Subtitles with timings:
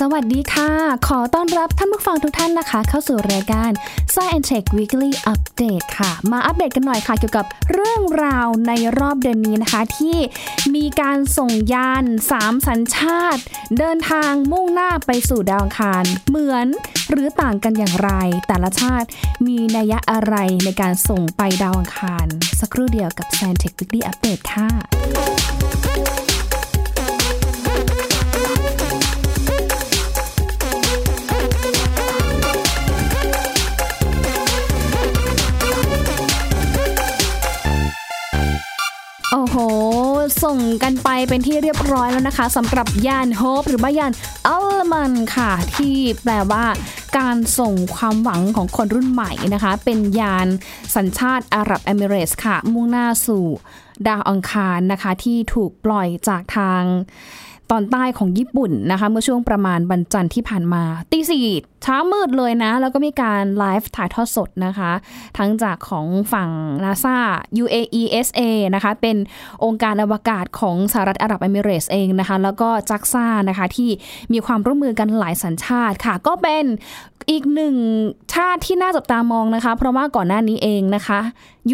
[0.00, 0.70] สวัสดีค่ะ
[1.08, 3.70] ขอต้อนรับท่านผู้ฟังทุกท่านนะคะ เข้าสู่รายการ
[4.14, 10.16] Science Tech Weekly Update ค่ะ มาอัปเดตกันหน่อยค่ะ เกี่ยวกับเรื่องราวในรอบเดือนนี้นะคะ ที่
[10.74, 12.04] มีการส่งยาน
[12.34, 13.42] 3 สัญชาติ
[13.78, 16.66] เดินทางมุ่งหน้าไปสู่ดาวอังคาร เหมือน
[17.10, 18.10] หรือต่างกันอย่างไร
[18.48, 19.08] แต่ละชาติ
[19.46, 22.26] มีนัยยะอะไรในการส่งไปดาวอังคาร
[22.60, 24.68] สักครู่เดียวกับ Science Tech Weekly Update ค่ะ
[39.54, 39.56] ห
[40.44, 44.12] ส่งกันไปเป็นที่เรียบร้อยแล้วนะคะสำหรับยานโฮปหรือว่ายาน
[44.46, 46.64] อัลมันค่ะ ที่แปลว่า
[47.18, 50.46] การส่งความหวังของคนรุ่นใหม่นะคะ เป็นยาน
[50.94, 53.46] สัญชาติอาหรับเอมิเรตส์ค่ะ มุ่งหน้าสู่
[54.08, 56.82] ดาวอังคารนะคะ ที่ถูกปล่อยจากทาง
[57.76, 60.82] อนใต้ของญี่ปุ่นนะคะ เมื่อช่วงประมาณวันจันทร์ที่ผ่านมา
[61.12, 61.46] ตีสี่
[61.82, 64.92] เช้ามืดเลยนะ แล้วก็มีการไลฟ์ถ่ายทอดสดนะคะ
[65.38, 66.50] ทั้งจากของฝั่ง
[66.84, 67.16] NASA
[67.62, 68.40] UAESA
[68.74, 69.16] นะคะ เป็น
[69.64, 73.90] องค์การอวกาศของสหรัฐอาหรับเอมิเรสเองนะคะ แล้วก็จักซ่านะคะที่
[74.32, 76.64] มีความร่วมมือกันหลายสัญชาติค่ะ ก็เป็น
[77.30, 77.76] อีกหนึ่ง
[78.34, 81.20] ชาติที่น่าจับตามองนะคะ เพราะว่าก่อนหน้านี้เองนะคะ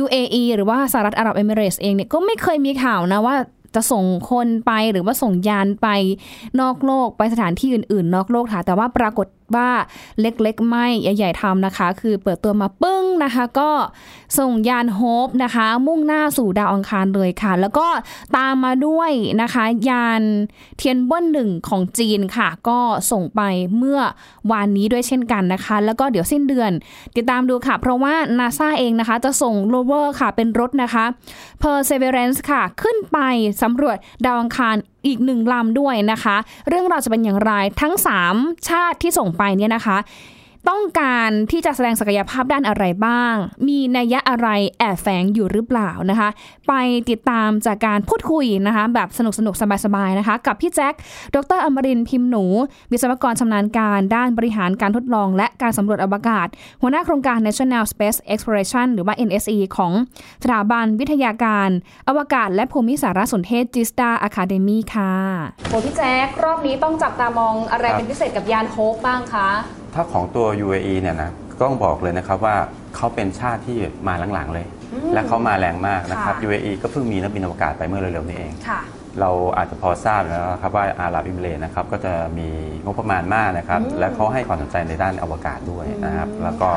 [0.03, 3.37] UAE หรือว่าสหรัฐอาหรับเอมิเรสเองเนี่ยก็ไม่เคยมีข่าวนะว่า
[3.75, 5.89] จะส่งคนไปหรือว่าส่งยานไป
[6.61, 9.27] นอกโลกไปสถานที่อื่น ๆ นอกโลกค่ะแต่ว่าปรากฏ
[9.57, 9.71] ว่า
[10.21, 13.71] เล็กๆ ไม่ใหญ่ๆทำนะคะ คือเปิดตัวมาปึ้งนะคะ ก็
[14.39, 17.87] ส่งยาน Hope นะคะ มุ่งหน้าสู่ดาวอังคารเลยค่ะ แล้วก็
[18.37, 19.11] ตามมาด้วย
[19.43, 20.23] นะคะ ยาน
[20.77, 22.79] เทียนเวิ่นหนึ่งของจีนค่ะ ก็
[23.11, 23.41] ส่งไป
[23.77, 24.01] เมื่อ
[24.53, 26.71] วานนี้ด้วยเช่นกันนะคะ แล้วก็เดี๋ยวสิ้นเดือน
[27.17, 31.05] ติดตามดูค่ะ เพราะว่า NASA เองนะคะ จะส่งโรเวอร์ค่ะเป็นรถนะคะ
[31.63, 33.19] Perseverance ค่ะ ขึ้นไป
[33.63, 36.37] สำรวจดาวอังคารอีกหนึ่งลำด้วยนะคะ
[36.69, 37.95] เรื่องราวจะเป็นอย่างไรทั้ง
[38.31, 39.97] 3 ชาติที่ส่งไปเนี่ยนะคะ
[40.69, 43.35] ต้องการที่จะแสดงศักยภาพด้านอะไรบ้าง
[43.69, 44.49] มีนัยยะอะไร
[44.79, 46.29] แอบแฝงอยู่หรือเปล่านะคะ
[46.69, 46.73] ไป
[47.11, 49.55] ติดตามจากการพูดคุยนะคะ แบบสนุกสนุก
[49.85, 50.95] สบายๆนะคะ กับพี่แจ็ค
[51.35, 52.45] ดรอมรินพิมพ์หนู
[52.93, 56.47] วิศวกรชำนาญการด้านบริหารการทดลอง และการสำรวจอวกาศ
[56.83, 59.93] หัวหน้าโครงการ National Space Exploration หรือว่า NSE ของ
[60.43, 61.69] สถาบันวิทยาการ
[62.09, 65.13] อวกาศ และภูมิสารสนเทศ GISTDA Academy ค่ะ
[65.69, 69.49] โหพี่แจ็ครอบนี้ต้องจับตามองอะไรรเป็นพิเศษกับยาน Hope บ้างคะ
[69.95, 72.57] ถ้าของตัว UAE เนี่ยนะก็ต้องบอกเลยนะครับว่า
[72.97, 73.79] เขาเป็นชาติที่
[74.09, 78.81] มาหลังๆเลย อืมและเขามาแรงมากนะครับ ค่ะ UAE ก็เพิ่งมีนักบินอวกาศไปเมื่อเร็วๆนี้เอง ค่ะ
[79.21, 82.49] เราอาจจะพอทราบแล้วนะครับว่าอาหรับเอมิเรตส์นะครับก็จะมี
[82.85, 86.69] งบประมาณมากนะครับ อืมและเขาให้ความสนใจในด้านอวกาศด้วยนะครับ อืมแล้วก็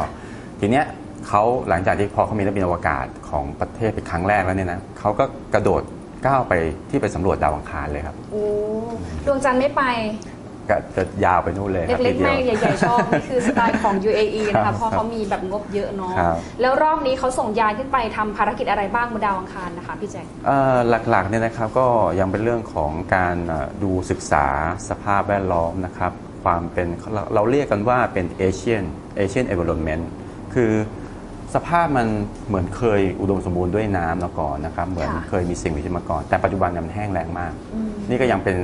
[0.59, 0.85] ทีเนี้ย
[1.28, 5.81] เขาหลังจากที่พอเขามีนักบินอวกาศของประเทศเป็นครั้งแรกแล้วเนี่ยนะเขาก็กระโดด
[6.25, 6.53] ก้าวไป
[6.90, 8.44] ที่ไปสำรวจดาวอังคารเลยครับ โอ้
[9.25, 9.84] ดวงจันทร์ไม่ไป
[10.69, 20.78] ก็จะยาวไปนู่นเลยครับเล็กทีๆดีไม่ยวใหญ่ๆชอบนี่คือสไตล์ของ UAE นะครัคะบเพราะเขามีแบบงบเยอะเนาะครับแล้วรอบนี้เขาส่งยานขึ้นไปทำภารกิจอะไรบ้างบนดาวอังคารนะคะพี่แจ็คเอ่อ
[21.09, 21.88] หลักๆเนี่ยนะครับก็
[22.19, 24.46] ยังเป็นเรื่องของการเอ่อดูศึกษา
[24.90, 26.12] สภาพแวดล้อมนะครับ
[26.44, 28.84] ความเป็นเราเราเรียกกันว่าเป็น Asian
[29.24, 30.03] Asian environment
[30.56, 30.72] คือ
[31.56, 32.07] สภาพมัน
[32.47, 38.57] เหมือนเคยอุดมสมบูรณ์ด้วยน้ำมาก่อนนะครับ เหมือนค่ะเคยมีสิ่งมีชีวิตมาก่อน แต่ปัจจุบันเนี่ยมันแห้งแล้งมากอืมนี่ก็ยังเป็น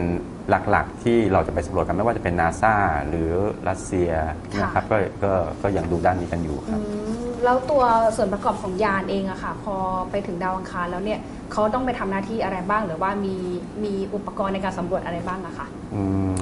[0.50, 2.76] หลักๆ ที่เราจะไปสำรวจกันไม่ว่าจะเป็นนาซา
[3.10, 3.32] หรือ
[3.70, 4.12] รัสเซีย
[4.62, 7.84] นะครับก็ก็ก็ยังดูด้านนี้กันอยู่ครับอืมแล้วตัว
[8.16, 9.76] ส่วนประกอบของยานเองอะค่ะ พอ
[10.12, 11.20] ไปถึงดาวอังคารแล้วเนี่ย
[11.52, 13.36] เขาต้องไปทำหน้าที่อะไรบ้าง หรือว่ามี
[13.84, 16.34] มีอุปกรณ์ในการสำรวจอะไรบ้างอะค่ะอืม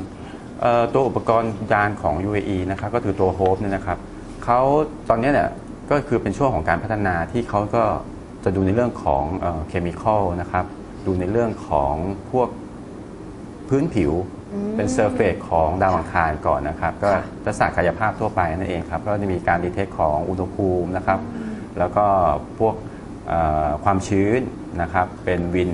[0.62, 3.98] เอ่อตัวอุปกรณ์ยานของ UAE นะครับก็คือตัว Hope เนี่ยนะครับ
[4.46, 4.60] เขา
[5.10, 5.50] ตอนนี้เนี่ย
[5.92, 7.84] ก็คือเป็นช่วงของการพัฒนาที่เขาก็
[8.44, 9.24] จะดูในเรื่องของ
[9.68, 10.66] เคมีคอลนะครับ
[11.06, 11.94] ดูในเรื่องของ
[12.32, 12.50] พวก
[13.70, 14.14] พื้นผิว
[14.54, 21.20] อืมเป็นเซอร์เฟสของดาวอังคารก่อนนะครับ ก็ค่ะลักษณะกายภาพทั่วไปนั่นเองครับ ก็จะมีการดีเทคของอุณหภูมินะครับ
[21.80, 22.06] แล้วก็
[22.60, 22.76] พวก
[23.28, 24.42] เอ่อความชื้น
[24.82, 25.72] นะครับ เป็นวิน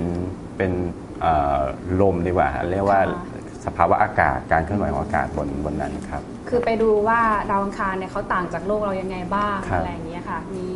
[0.56, 0.72] เป็น
[1.20, 1.60] เอ่อ
[2.00, 7.20] ลมดีกว่า เรียกว่าค่ะสภาวะอากาศ การเคลื่อนไหวของอากาศบนบนนั้นครับ คือไปดูว่า
[7.50, 10.66] ดาวอังคารเนี่ยเขาต่างจากโลกเรายังไงบ้างครับอะไรอย่างเงี้ยค่ะ มี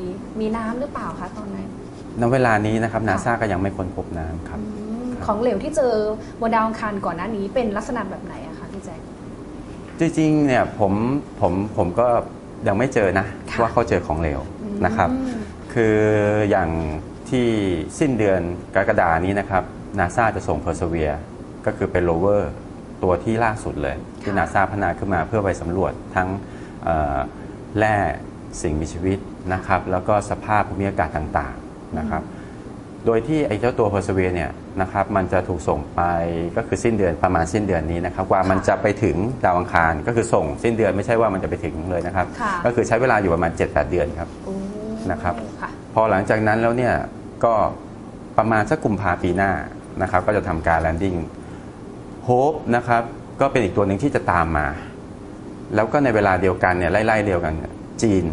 [0.40, 1.66] มีน้ำหรือเปล่าคะตอนนั้น
[2.20, 4.77] ณเวลานี้นะครับนาซาก็ยังไม่ค้นพบน้ำครับอืมครับ
[5.26, 5.92] ของเหลวที่เจอ
[6.40, 9.00] บนดาวอังคารก่อนหน้านี้เป็นลักษณะแบบไหนอะคะพี่แจ็ค
[9.98, 10.92] จริงๆเนี่ยผม
[11.40, 12.08] ผมผมก็
[12.66, 15.10] ยังไม่เจอนะ ค่ะว่าเขาเจอของเหลวอืมนะครับ
[15.72, 15.96] คือ
[16.50, 16.70] อย่าง
[17.30, 17.46] ที่
[17.98, 18.40] สิ้นเดือน
[18.74, 19.64] กรกฎานี้นะครับ
[19.98, 21.18] นาซาจะส่ง Persevere
[21.66, 22.52] ก็คือเป็นโรเวอร์
[23.02, 26.28] ตัวที่ล่าสุดเลย ที่นาซาพัฒนาขึ้นมาเพื่อไปสำรวจทั้ง
[26.84, 27.16] เอ่อ
[27.78, 27.96] แร่
[28.62, 29.18] สิ่งมีชีวิต
[29.54, 32.22] นะครับ แล้วก็สภาพภูมิอากาศต่างๆนะครับ
[33.06, 34.50] โดยที่ไอ้เจ้าตัว persevere เนี่ย
[34.80, 36.02] นะครับมันจะถูกส่งไป
[36.56, 44.54] ก็คือสิ้นเดือนประมาณสิ้นเดือนนี้นะครับกว่ามันจะไปถึงดาวอังคารก็คือส่งสิ้นเดือนไม่ใช่ว่ามันจะไปถึงเลยนะครับ ค่ะ ก็คือใช้เวลาอยู่ประมาณ 7-8 เดือนครับ โอ้
[45.10, 46.94] นะครับ ค่ะ พอหลังจากนั้นแล้วเนี่ย
[47.44, 47.54] ก็
[48.38, 49.52] ประมาณสักกุมภาปีหน้า
[50.02, 51.16] นะครับก็จะทำการ landing
[52.25, 53.02] Hope นะครับ
[53.40, 54.66] ก็เป็นอีกตัวหนึ่งที่จะตามมา
[55.74, 57.72] แล้วก็ในเวลาเดียวกันเนี่ยไล่ๆเดียวกันเนี่ย
[58.02, 58.24] จีน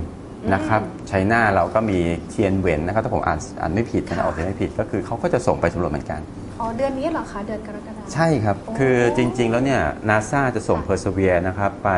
[0.54, 2.00] นะครับ China เราก็มี
[2.30, 6.20] เทียนเวิ่นนะครับถ้าผมอ่านอ่านไม่ผิดนะค่ะออกเสียงไม่ผิดก็คือเขาก็จะส่งไปสำรวจเหมือนกัน
[6.60, 11.90] อ๋อเดือนนี้เหรอคะเดือนกรกฎาคม ใช่ครับ โอ้ คือจริง ๆ แล้วเนี่ยนาซาจะส่ง Persevere นะครับ ไป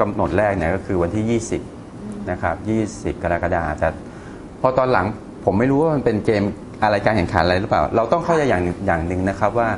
[0.00, 1.40] กำหนดแรกเนี่ยก็คือวันที่
[1.82, 2.56] 20 นะครับ
[3.14, 3.88] 20 กรกฎาคมแต่
[4.60, 5.06] พอตอนหลัง
[5.44, 6.42] ผมไม่รู้ว่ามันเป็นเกม
[6.82, 9.68] อะไรการแข่งขันอะไรหรือเปล่า เราต้องเข้าใจอย่างหนึ่งอย่างหนึ่งนะครับว่า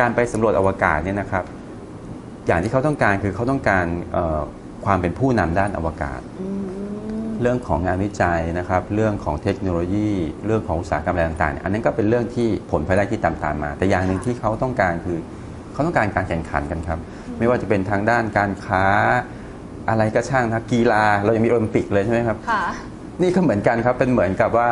[0.00, 1.44] การไปสำรวจอวกาศเนี่ยนะครับ
[2.46, 4.40] อย่างที่เขาต้องการคือเขาต้องการเอ่อ
[4.84, 6.65] ความเป็นผู้นำด้านอวกาศ อืม
[7.42, 10.10] เรื่องของงานวิจัยนะครับ เรื่องของเทคโนโลยี
[10.46, 15.18] เรื่องของอุตสาหกรรมอะไรต่างๆเนี่ยอันนั้นก็เป็นเรื่องที่ผลพลอยได้ที่ตามตามมา แต่อย่างหนึ่งที่เขาต้องการคือ
[15.72, 16.98] เขาต้องการการแข่งขันกันครับ
[17.38, 18.84] ไม่ว่าจะเป็นทางด้านการค้า
[19.88, 22.62] อะไรก็ช่างนะกีฬาเรายังมีโอลิมปิกเลยใช่ไหมครับค่ะ
[23.22, 24.68] นี่ก็เหมือนกันครับเป็นเหมือนกับว่า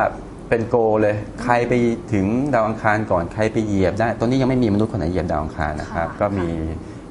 [0.49, 1.73] เป็น goal เลย ใครไป
[2.13, 6.49] ถึงดาวอังคารก่อนใครไปเหยียบได้ตอนนี้ยังไม่มีมนุษย์คนไหนเหยียบดาวอังคารนะครับค่ะก็มี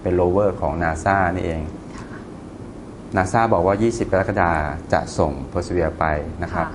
[0.02, 1.62] เป็นโรเวอร์ของนาซานี่เอง
[3.18, 4.58] นาซาบอกว่า 20 กรกฎาคม
[4.94, 6.06] จะส่ง Perseverance ไป
[6.44, 6.68] นะครับ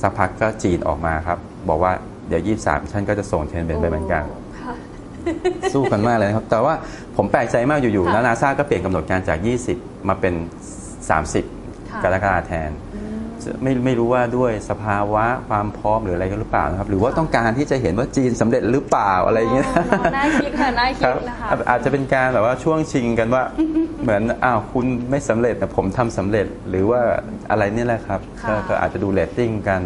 [0.00, 1.38] สักพักก็จีนออกมาครับ
[1.68, 1.92] บอกว่า
[2.28, 4.24] เดี๋ยว 23ฉันก็จะส่งเทนเบนไปเหมือนกัน
[4.60, 4.74] ค่ะ
[5.72, 6.74] สู้กันมากเลยนะครับ แต่ว่า
[7.16, 9.38] ผมแปลกใจมากอยู่ๆค่ะแล้วนาซาก็เปลี่ยนกำหนดการจาก
[9.72, 10.34] 20 มาเป็น
[11.12, 12.70] 30ค่ะกรกฎาคมแทน
[13.62, 23.42] ไม่ไม่รู้ว่าด้วยสภาวะความพร้อมหรืออะไรก็หรือเปล่านะครับ หรือว่าต้องการที่จะเห็นว่าจีนสำเร็จหรือเปล่าอะไรอย่างเงี้ยอ๋อน่าคิดค่ะน่าคคิรัดบนะคะอาอาจจะเป็นการแบบว่าช่วงชิงกันว่า
[24.02, 27.00] เหมือนอ้าวคุณไม่สำเร็จแต่ผมทำสำเร็จหรือว่า
[27.50, 29.82] อะไรนี่แหละครับค่ะก็ก็อาจจะดูเรตติ้งกัน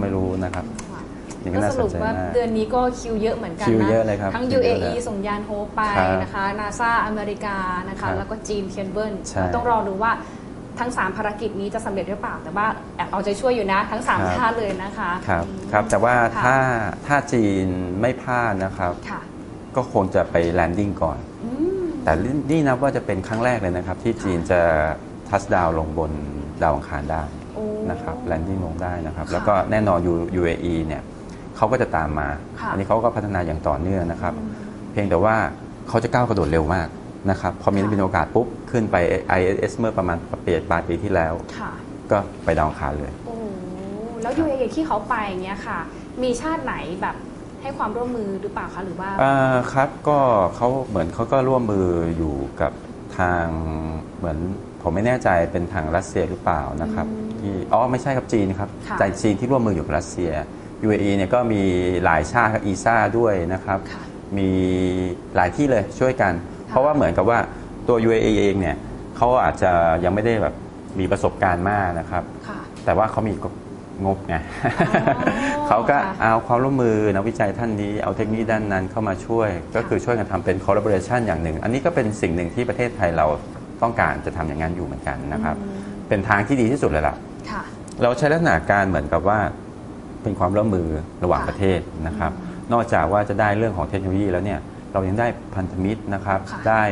[0.00, 1.00] ไม่รู้นะครับค่ะ
[1.40, 7.56] อย่างนี้ก็น่าสสนรุปว่าเดือนนี้ก็คิวเยอะเหมือนกันคิวนะเยอะเลยครับทั้งคิวเยอะ UAE เลยส่งยาน Hope ไปครับนะคะนาซาอเมริกา
[7.88, 10.12] นะคะครับแล้วก็จีนเทียนเวิ่นใช่ต้องรอดูว่า
[10.78, 12.66] ทั้ง 3 ภารกิจนี้จะสำเร็จหรือเปล่า แต่ว่า
[12.96, 16.56] แอบเอาใจช่วยอยู่นะทั้งครับ3ท่านเลยนะคะครับอืมครับแต่ว่าค่ะถ้า
[17.06, 17.66] ถ้าจีน
[18.00, 19.20] ไม่พลาดนะครับค่ะ
[19.76, 21.50] ก็คงจะไป landing ก่อนอื
[21.82, 22.12] มแต่
[22.50, 24.60] นี่นับว่าจะเป็นครั้งแรกเลยนะครับ ที่จีนจะ
[25.28, 26.12] touch down ลงบน
[26.62, 27.22] ดาวอังคารได้
[27.54, 31.02] โอ้นะครับ landing ลงได้นะครับค่ะแล้วก็แน่นอน U- UAE เนี่ย
[31.56, 32.28] เขาก็จะตามมา
[32.60, 34.50] ค่ะอันนี้เขาก็พัฒนาอย่างต่อเนื่องนะครับอืม
[34.92, 35.36] เพียงแต่ว่า
[35.88, 36.88] เขาจะก้าวกระโดดเร็วมาก
[37.30, 38.96] นะครับ พอมีค่ะเป็นโอกาสปุ๊บ ขึ้นไป
[39.38, 41.72] ISS เมื่อประมาณปลายปลายปีที่แล้ว ค่ะ
[42.10, 43.36] ก็ไปดาวอังคารเลย โอ้
[44.22, 45.78] แล้ว UAE ที่เขาไปอย่างเงี้ยค่ะ
[46.22, 47.16] มีชาติไหนแบบ
[47.62, 50.18] ให้ความร่วมมือหรือเปล่าคะหรือว่า อ่าครับก็
[50.56, 52.72] เขาเหมือนเขาก็ร่วมมืออยู่กับ
[53.18, 53.46] ทาง
[54.18, 54.38] เหมือน
[54.82, 60.32] ผมไม่แน่ใจเป็นทางรัสเซียหรือเปล่านะครับอืมที่อ๋อไม่ใช่ครับจีนครับค่ะแต่จีนที่ร่วมมืออยู่กับรัสเซีย
[60.86, 61.62] UAE เนี่ยก็มี
[62.04, 64.02] หลายชาติครับอีซ่าด้วยนะครับ ค่ะ
[64.38, 64.50] มี
[65.36, 66.32] หลายที่เลยช่วยกัน
[66.68, 67.38] เพราะว่าเหมือนกับว่า
[67.88, 68.76] ตัว UAE เองเนี่ย
[69.16, 69.70] เขาอาจจะ
[70.04, 70.54] ยังไม่ได้แบบ
[71.00, 73.32] มีประสบการณ์มากนะครับ ค่ะ แต่ว่าเขามี
[74.04, 74.36] งบไง
[75.58, 83.26] อ๋อเขาก็ค่ะเอาความร่วมมือนักวิจัยท่านนี้เอาเทคโนโลยีด้านนั้นเข้ามาช่วย ก็คือช่วยกันทำเป็น collaboration อย่างหนึ่ง อันนี้ก็เป็นสิ่งหนึ่งที่ประเทศไทยเรา
[83.82, 87.14] ต้องการจะทำอย่างนั้นอยู่เหมือนกันนะครับ อืม เป็นทางที่ดีที่สุดเลยล่ะ
[87.50, 87.62] ค่ะ
[88.02, 89.38] เราใช้ลักษณะการเหมือนกับว่า
[90.22, 90.88] เป็นความร่วมมือ
[91.24, 92.32] ระหว่างค่ะประเทศนะครับ
[92.72, 94.60] นอกจากว่าจะได้เรื่องของเทคโนโลยีแล้วเนี่ย
[94.92, 96.82] เรายังได้พันธมิตรนะครับ ค่ะได้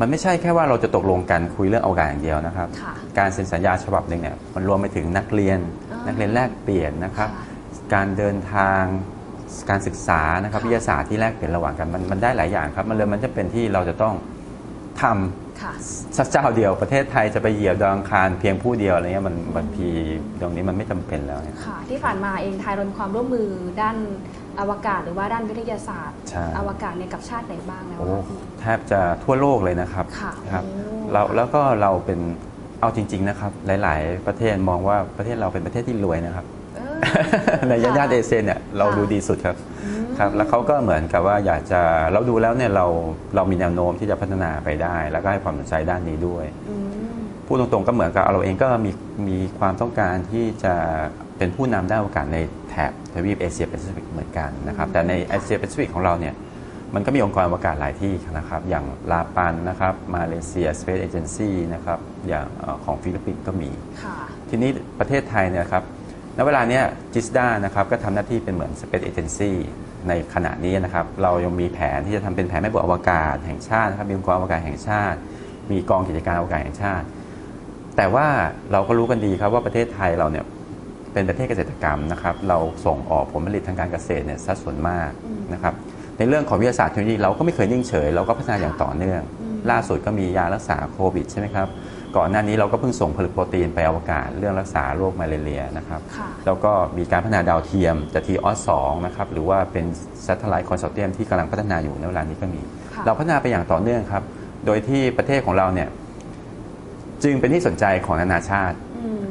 [0.00, 5.58] มันไม่ใช่แค่ว่าเราจะตกลงกันคุยเรื่องอวกาศอย่างเดียวนะครับค่ะการเซ็นสัญญาฉบับหนึ่งเนี่ยมันรวมไปถึงนักเรียน
[5.92, 7.44] อ่านันักเรียนแลกเปลี่ยนนะครับค่ะ
[7.94, 8.82] การเดินทาง
[9.70, 14.14] การศึกษานะครับค่ะวิทยาศาสตร์ที่แลกเปลี่ยนระหว่างกันมันมันได้หลายอย่างครับ มันเลยมันจะเป็นที่เราจะต้อง
[15.02, 15.43] ทำค่ะ
[16.18, 19.88] สักเจ้าเดียวประเทศไทยจะไปเหยียบดาวอังคารเพียงผู้เดียวอะไรเงี้ยมันบางที
[20.40, 23.48] ตรงนี้มันไม่จำเป็นแล้วเนี่ยค่ะ ที่ผ่านมาเองไทยเรามีความร่วมมือ
[23.80, 23.96] ด้าน
[24.60, 32.20] อวกาศหรือว่าด้านวิทยาศาสตร์ใช่อวกาศเนี่ยกับชาติไหนบ้างแล้วโอ้คะพี่แทบจะทั่วโลกเลยนะครับค่ะครับโอ้เราแล้วก็เราเป็น
[32.80, 33.52] เอาจริง ๆนะครับ
[33.82, 36.96] หลาย ๆ ประเทศมองว่าประเทศเราเป็นประเทศที่รวยนะครับเออ
[37.68, 39.73] ในย่านค่ะเอเชียเนี่ยเราค่ะดูดีสุดครับอืม
[40.18, 41.80] ครับแล้วเขาก็เหมือนกับว่าอยากจะ
[42.12, 42.86] เราดูแล้วเนี่ยเรา
[43.34, 46.76] เรามีแนวโน้มที่จะพัฒนาไปได้ แล้วก็ให้ความสนใจด้านนี้ด้วยอื
[47.10, 47.14] ม
[47.46, 48.90] พูดตรงๆก็เหมือนกับเราเองก็มี
[49.28, 50.74] มีความต้องการที่จะ
[51.38, 56.34] เป็นผู้นำด้านอวกาศในแถบทวีปเอเชียแปซิฟิกเหมือนกันนะครับแต่ในเอเชียแปซิฟิกของเราเนี่ย
[56.94, 63.70] มันก็มีองค์กรอวกาศหลายที่นะครับ อย่างลาปันนะครับมาเลเซีย Space Agency นะครับอย่างเอ่อของฟิลิปปินส์ก็มี
[64.02, 64.16] ค่ะ
[64.50, 65.82] ทีนี้ประเทศไทยเนี่ยครับ
[66.36, 66.80] ณเวลาเนี้
[67.14, 69.52] จิสดานะครับก็ทำหน้าที่เป็นเหมือน Space Agency
[70.08, 75.18] ในขณะนี้นะครับ เรายังมีแผนที่จะทำเป็นแผนแม่บทอวกาศแห่งชาตินะครับมีองค์กรอวกาศแห่งชาติ
[75.70, 77.06] มีกองกิจการอวกาศแห่งชาติ
[77.96, 78.26] แต่ว่า
[78.72, 80.44] เราก็รู้กันดีครับว่าประเทศไทยเราเนี่ย
[81.12, 85.10] เป็นประเทศเกษตรกรรมนะครับ เราส่งออกผลผลิตทางการเกษตรเนี่ยสัดส่วนมาก
[85.52, 85.74] นะครับ
[86.18, 89.22] ในเรื่องของวิทยาศาสตร์เทคโนโลยีเราก็ไม่เคยนิ่งเฉย เราก็พัฒนาอย่างต่อเนื่อง
[89.70, 91.68] ล่าสุดก็มียารักษาโควิดใช่ไหมครับ
[92.16, 99.84] ก่อนหน้านี้เราก็เพิ่งส่งผลึกโปรตีนไปอวกาศเรื่องรักษาโรคมาเรียนะครับค่ะแล้วก็มีการพัฒนาดาวเทียมจะทีออสองนะครับ หรือว่าเป็น
[100.26, 102.62] Satellite Consortium ที่กำลังพัฒนาอยู่ในเวลานี้ก็มี
[102.94, 104.22] ค่ะเราพัฒนาไปอย่างต่อเนื่องครับ
[104.66, 105.88] โดยที่ประเทศของเราเนี่ย
[107.22, 109.24] จึงเป็นที่สนใจของนานาชาติอืม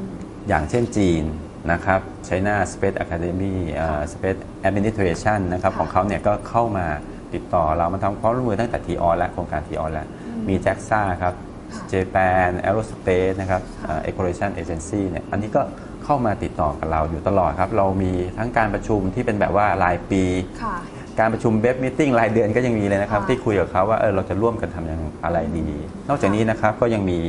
[0.47, 1.23] อย่างเช่นจีน
[1.71, 6.87] นะครับ China Space Academy เอ่อ Space Administration นะครับค่ะของเขาเนี่ยก็เข้ามา
[7.33, 10.07] ติดต่อเรามาทำความร่วมมือตั้งแต่ทีออและโครงการทีออแล้ว
[10.49, 11.52] มี JAXA ครับค่ะ
[11.93, 15.61] Japan Aerospace นะครับเอ่อ Exploration Agency เนี่ยอันนี้ก็
[16.05, 20.23] เข้ามาติดต่อกับเราอยู่ตลอดครับ เรามีทั้งการประชุมที่เป็นแบบว่ารายปี
[20.63, 20.75] ค่ะ
[21.19, 25.67] การประชุมเว็บมิทติ้งรายเดือนก็ยังมีเลยนะครับค่ะที่คุยกับเขาว่าเออเราจะร่วมกันทำอย่างอะไรดี
[26.09, 27.19] นอกจากนี้นะครับก็ยังมี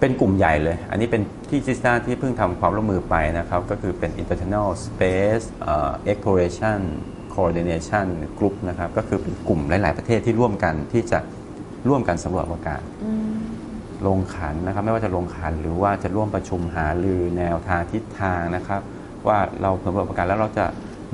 [0.00, 6.80] เป็นกลุ่มใหญ่เลย อันนี้เป็นที่จิสตาที่เพิ่งทำความร่วมมือไปนะครับ ก็คือเป็น International Space เอ่อ Exploration
[7.34, 8.06] Coordination
[8.38, 11.18] Group นะครับ ก็คือเป็นกลุ่มหลาย ๆ ประเทศที่ร่วมกันที่จะ
[11.88, 13.15] ร่วมกันสำรวจอวกาศอืม
[14.06, 18.80] ลงขันนะครับ ไม่ว่าจะลงขันหรือว่าจะร่วมประชุมหารือแนวทางทิศทางนะครับ
[19.28, 20.66] ว่าเราสำรวจประการแล้วเราจะ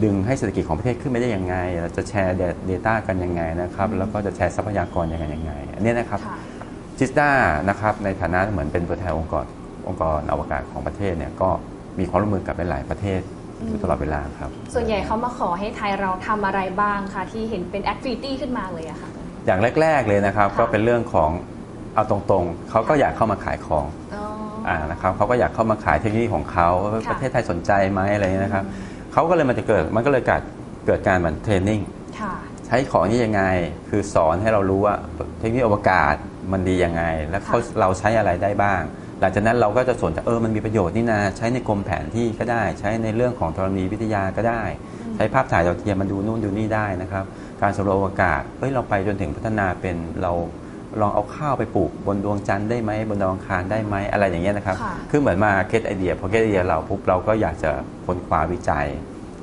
[0.05, 2.37] ดึงให้เศรษฐกิจของประเทศขึ้นไปได้ยังไง เราจะแชร์
[2.71, 6.39] Data กันยังไงนะครับ แล้วก็จะแชร์ทรัพยากรยังไงยังไงอันนี้นะครับค่ะ
[6.99, 7.31] จิสด้า
[7.69, 9.45] นะครับในฐานะเหมือนเป็นตัวแทนองค์กร
[9.89, 11.49] องค์กรอวกาศของประเทศเนี่ยก็
[11.99, 13.21] มีความร่วมมือกับหลายๆประเทศ
[13.67, 19.11] อยู่ตลอดเวลาครับ ส่วนใหญ่เขามาขอให้ไทยเราทำอะไรบ้างคะที่เห็นเป็นแอคทิวิตี้ขึ้นมาเลยอะค่ะ
[19.47, 21.31] อย่างแรก ๆเลยนะครับค่ะก็เป็นเรื่องของ
[21.95, 24.25] เอาตรงๆ เขาก็อยากเข้ามาขายของอ๋อ
[24.69, 28.65] อ่านะครับเขาก็อยากเข้ามาขายเทคโนโลยีของเขาว่าค่ะประเทศไทยสนใจไหมอะไรเงี้ยนะครับ
[29.13, 30.43] เขาก็เลยมันจะเกิดมันก็เลยเกิด
[30.87, 31.81] เกิดการเหมือน training
[32.21, 32.33] ค่ะ
[32.67, 33.43] ใช้ของนี้ยังไง
[33.89, 34.95] คือสอนให้เรารู้ว่า
[35.41, 36.15] เทคโนโลยีอวกาศ
[36.53, 38.83] มันดียังไง แล้วเขาค่ะเราใช้อะไรได้บ้าง
[39.21, 44.63] หลังจากนั้นเราก็จะสนใจเออมันมีประโยชน์นี่นาใช้ในกรมแผนที่ก็ได้ ใช้ในเรื่องของธรณีวิทยาก็ได้
[45.17, 47.25] ใช้ภาพถ่ายดาวเทียมมาดูนู่นดูนี่ได้นะครับ
[47.63, 50.33] การสำรวจอวกาศเฮ้ยเราไปจนถึงพัฒนาเป็นเรา
[51.01, 57.71] ลองเอาข้าวไปปลูกบนดวงจันทร์ได้ไหมบนดาวอังคารได้ไหมอะไรอย่างเงี้ยนะครับ ค่ะคือเหมือนมา get idea พอ get idea เราปุ๊บเราก็อยากจะ
[58.07, 58.87] ค้นคว้าวิจัย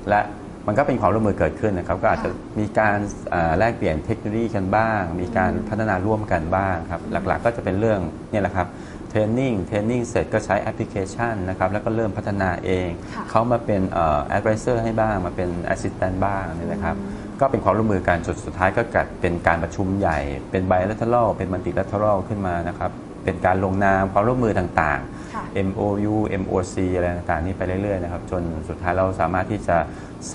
[0.09, 0.21] และ
[0.67, 2.29] มันก็เป็นความร่วมมือเกิดขึ้นนะครับ ก็อาจจะ
[2.59, 2.97] มีการ
[3.33, 7.99] อ่าแลกเปลี่ยนเทคโนโลยีกันบ้าง มีการพัฒนาร่วมกันบ้างครับหลักๆก็จะเป็นเรื่อง
[8.31, 8.67] เนี่ยแหละครับ
[9.09, 16.95] เทรนนิ่งเทรนนิ่งเสร็จก็ใช้แอปพลิเคชันนะครับแล้วก็เริ่มพัฒนาเอง ค่ะ เขามาเป็นเอ่อ advisor ให้บ้างมาเป็น assistant บ้างเนี่ยนะครับ
[17.41, 20.19] ก็เป็นความร่วมมือกันจนสุดท้ายก็เกิดเป็นการประชุมใหญ่
[20.51, 22.91] เป็น bilateral เป็น multilateral ขึ้นมานะครับ
[23.23, 24.99] เป็นการลงนามความร่วมมือต่าง
[25.33, 29.77] ค่ะๆ MOU MOC อะไรต่างๆนี่ไปเรื่อยๆนะครับจนสุดท้ายเราสามารถที่จะ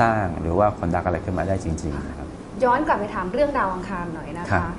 [0.00, 2.28] สร้างหรือว่าคอนดักอะไรขึ้นมาได้จริงๆนะครับ
[2.64, 4.72] ย้อนกลับไปถามเรื่องดาวอังคารหน่อยนะครัคะบ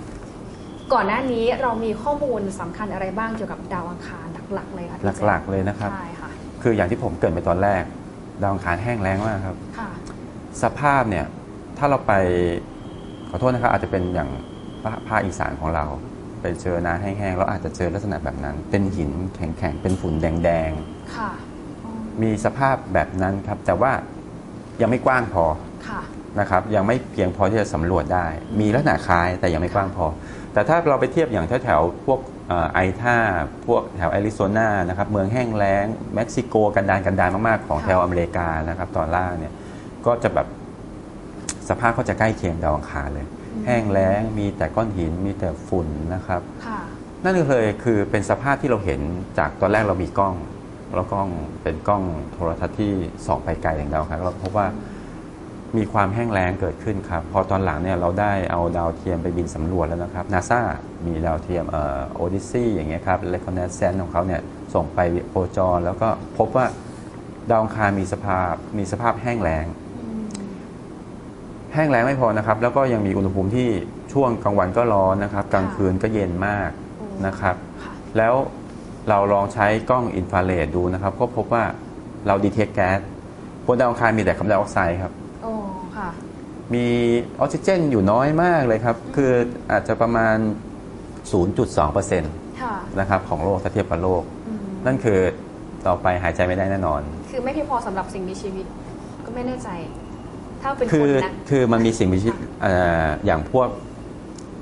[0.94, 6.29] ก่อนหน้านี้เรามีข้อมูลสำคัญอะไรบ้างเกี่ยวกับดาวอังคารหลักๆเลยค่ะพี่หลักๆเลยนะครับใช่ค่ะ
[6.62, 7.84] คืออย่างที่ผมเกริดไปตอนแรก
[8.41, 9.89] ดาวอังคารแห้งแล้งมากครับค่ะ
[10.63, 11.25] สภาพเนี่ย
[11.77, 12.13] ถ้าเราไป
[13.29, 14.29] ขอโทษนะครับอาจจะเป็นอย่าง
[14.84, 15.86] ภาภาคอีสานของเรา
[16.41, 20.13] ไปเจอน้าแห้งๆเราอาจจะเจอลักษณะแบบนั้น เป็นหินแข็งๆเป็นฝุ่น
[20.44, 20.72] แดง
[21.15, 21.29] ค่ะ
[21.84, 23.91] อ๋อๆมีสภาพแบบนั้นครับ แต่ว่า
[24.82, 25.46] ยังไม่กว้างพอ
[25.88, 26.01] ค่ะ
[26.39, 28.27] นะครับ ยังไม่เพียงพอที่จะสำรวจได้
[28.60, 30.05] มีลักษณะคล้ายแต่ยังไม่กว้างพอ
[30.53, 33.17] แต่ถ้าเราไปเทียบอย่างแถวๆพวกเอ่อไอท่า
[33.67, 39.53] พวกแถวแอริโซนานะครับเมืองแห้งแล้งเม็กซิโกกันดารกันดารมากๆของค่ะแถวอเมริกานะครับตอนล่างเนี่ย
[40.05, 40.48] ก็จะแบบ
[41.69, 43.27] สภาพก็จะใกล้เคียงดาวอังคารเลย
[43.65, 46.79] แห้งแล้งมีแต่ก้อนหินมีแต่ฝุ่นนะครับค่ะ
[47.24, 49.01] นั่นก็เลยคือเป็นสภาพที่เราเห็น
[49.38, 50.36] จากตอนแรกเรามีกล้อง
[50.95, 51.29] แล้วกล้อง
[51.63, 52.03] เป็นกล้อง
[52.34, 52.91] โทรทรรศน์ที่
[53.25, 54.67] ส่องไปไกลอย่างดาวครับเราพบว่า
[55.77, 60.62] มีความแห้งแล้งเกิดขึ้นครับ พอตอนหลังเนี่ยเราได้เอาดาวเทียมไปบินสำรวจแล้วนะครับนาซา
[61.05, 64.41] มีดาวเทียมเอ่อ Odyssey อย่างเงี้ยครับ Reconnaissance ของเขาเนี่ย
[64.74, 66.65] ส่งไปโคจร แล้วก็พบว่า
[67.50, 69.85] ดาวอังคารมีสภาพมีสภาพแห้งแล้งอืม
[71.75, 73.70] แห้งแล้งไม่พอนะครับ แล้วก็ยังมีอุณหภูมิที่
[74.13, 78.34] ช่วงกลางวันก็ร้อนนะครับ กลางคืนก็เย็นมากโอ้นะครับค่ะแล้ว
[79.10, 81.63] เราลองใช้กล้องอินฟราเรดดูนะครับ ก็พบว่า
[82.27, 83.00] เราดีเทคแก๊ส
[83.65, 85.12] บนดาวอังคารมีแต่คาร์บอนไดออกไซด์ครับ
[85.44, 85.51] โอ้
[85.98, 86.10] ค่ะ
[86.74, 86.86] มี
[87.39, 89.32] ออกซิเจนอยู่น้อยมากเลยครับ คือ
[89.72, 90.38] อาจจะประมาณ
[91.32, 92.24] 0.2%น
[92.62, 95.20] ค่ะะครับของโลกถ้าเทียบกับโลกอืมนั่นคือ
[95.88, 98.65] ต่อไปหายใจไม่ได้แน่นอน คือไม่เพียงพอสำหรับสิ่งมีชีวิต
[99.25, 99.70] ก็ไม่แน่ใจ
[100.65, 103.69] ถ้าเป็นคืคนอนะ คือมันมีสิ่งมีชีวิตเอ่ออย่างพวก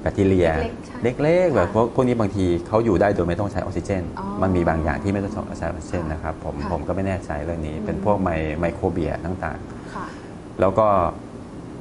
[0.02, 8.30] แบคทีเรียเล็กๆใช่เล็กๆแบบค่ะพวกพวกนี้บางทีเขาอยู่ได้โดยไม่ต้องใช้ออกซิเจน อ๋อมันมีบางอย่างที่ไม่ต้องใช้ออกซิเจนค่ะนะครับผมค่ะผมก็ไม่แน่ใจเรื่องนี้เป็นอืมพวกไม
[8.60, 9.58] ไมโครเบียต่าง
[9.94, 10.88] ค่ะ ๆ แล้วก็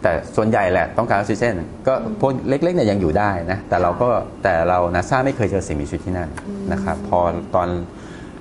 [0.02, 1.54] แต่ส่วนใหญ่แหละต้องการออกซิเจน
[1.86, 4.08] ก็อืมพวกเล็กๆเนี่ยยังอยู่ได้นะแต่เราค่ะก็
[4.42, 7.18] แต่เรานาซาไม่เคยเจอสิ่งมีชีวิตที่นั่นอืม นะครับพอ
[7.54, 7.68] ตอน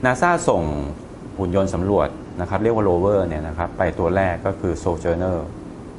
[0.06, 0.62] นาซาส่ง
[1.38, 2.10] หุ่นยนต์สำรวจ
[2.42, 5.48] นะครับเรียกว่าโรเวอร์เนี่ยนะครับไปตัวแรกก็คือ Sojourner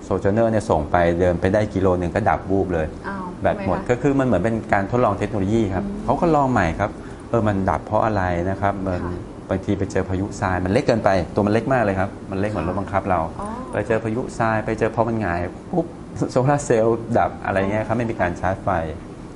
[0.05, 6.91] Sojourner เนี่ยส่งไปเดินไปได้กิโลหนึ่งก็ดับวูบเลย อ้าวแบตหมดทำไมคะก็คือมันเหมือนเป็นการทดลองเทคโนโลยีครับเขาก็ลองใหม่ครับ
[7.29, 9.15] เออมันดับเพราะอะไรนะครับมันค่ะ
[9.51, 15.41] บางทีไปเจอพายุทรายมันเล็กเกินไป ตัวมันเล็กมากเลยครับ มันเล็กเหมือนรถบังคับเรา อ๋อ ไปเจอพายุทรายไปเจอพอมันหงาย
[15.71, 15.87] ปุ๊บ
[16.31, 18.69] โซลาร์เซลล์ดับอะไรเงี้ยครับไม่มีการชาร์จไฟ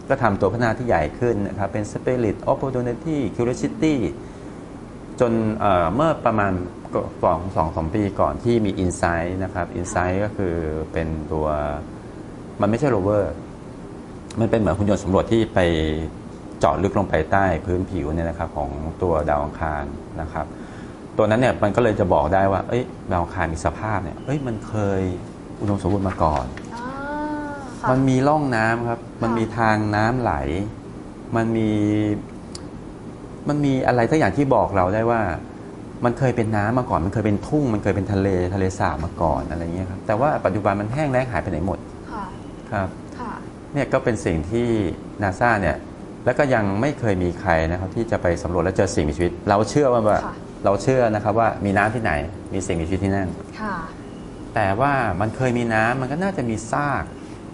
[0.08, 3.94] ก็ทำตัวพัฒนาที่ใหญ่ขึ้นนะครับเป็น Spirit Opportunity Curiosity
[5.20, 6.52] จนเอ่อเมื่อประมาณ
[7.22, 10.54] สองสองสองปีก่อนที่มี Insight นะครับ Insight ก็คือ
[10.92, 11.46] เป็นตัว
[12.60, 13.32] มันไม่ใช่โรเวอร์
[14.40, 15.58] มันเป็นเหมือนหุ่นยนต์สำรวจที่ไป
[16.58, 18.70] เจาะลึกลงไปใต้พื้นผิวเนี่ยนะครับของ
[19.02, 19.84] ตัวดาวอังคาร
[20.20, 20.46] นะครับ
[21.16, 25.00] ตัวนั้นเนี่ยมันก็เลยจะบอกได้ว่า เอ้ยดาวอังคารมีสภาพเนี่ยเอ้ยมันเคย
[25.60, 26.86] อุดมสมบูรณ์มาก่อนอ่า
[27.80, 30.32] ค่ะมันมีร่องน้ำครับ มันมีทางน้ำไหล
[31.36, 31.70] มันมี
[33.48, 35.20] มันมีอะไรสักอย่างที่บอกเราได้ว่า
[36.04, 41.78] มันเคยเป็นน้ำมาก่อน มันเคยเป็นทุ่ง มันเคยเป็นทะเลทะเลสาบมาก่อนอะไรเงี้ยครับ แต่ว่าปัจจุบันมันแห้งแล้งหายไปไหนหมด
[42.12, 42.24] ค่ะ
[42.70, 42.88] ครับ
[43.18, 43.32] ค่ะ
[43.72, 44.68] เนี่ยก็เป็นสิ่งที่
[45.22, 45.76] นาซาเนี่ย
[46.24, 50.34] แล้วก็ยังไม่เคยมีใครนะครับที่จะไปสำรวจและเจอสิ่งมีชีวิต เราเชื่อว่าว่าค่ะ
[50.64, 52.12] เราเชื่อนะครับว่ามีน้ำที่ไหน
[52.54, 53.28] มีสิ่งมีชีวิตที่นั่น
[53.60, 53.76] ค่ะ
[54.54, 57.04] แต่ว่ามันเคยมีน้ำมันก็น่าจะมีซาก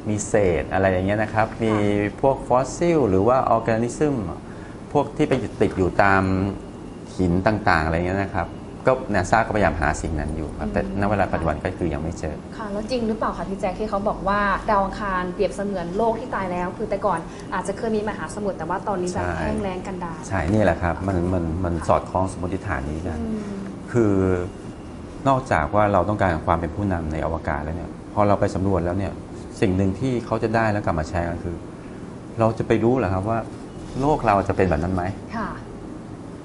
[0.08, 1.72] มีเศษอะไรอย่างเงี้ยนะครับ มี
[2.20, 4.14] พวกฟอสซิล หรือว่า organism
[4.92, 6.22] พวกที่ไปติดอยู่ตาม
[7.16, 8.48] หินต่างๆ อะไรเงี้ยนะครับ
[8.86, 14.40] ก็นาซาก็พยายามหาสิ่งนั้นอยู่ครับ แต่ณเวลาปัจจุบันก็คือยังไม่เจอ ค่ะ แล้วจริงหรือเปล่าคะพี่แจ๊คที่เขาบอกว่า
[14.70, 17.20] ดาวอังคารเปรียบเสมือนโลกที่ตายแล้ว คือแต่ก่อน
[17.54, 23.40] อาจจะเคยมีมหาสมุทรแต่ว่าตอนนี้แบบใช่ แห้งแล้งกันดารใช่นี่แหละครับมันมันมันสอดคล้องสมมติฐานนี้กัน อืม
[23.92, 24.14] คือ
[25.28, 29.12] นอกจากว่าเราต้องการความเป็นผู้นำในอวกาศแล้วเนี่ยพอเราไปสำรวจแล้วเนี่ย
[29.60, 31.56] สิ่งหนึ่งที่เขาจะได้แล้วกลับมาแชร์กันคือ
[32.40, 33.38] เราจะไปรู้เหรอครับว่า
[34.00, 35.02] โลกเราจะเป็นแบบนั้นไหม
[35.36, 35.48] ค่ะ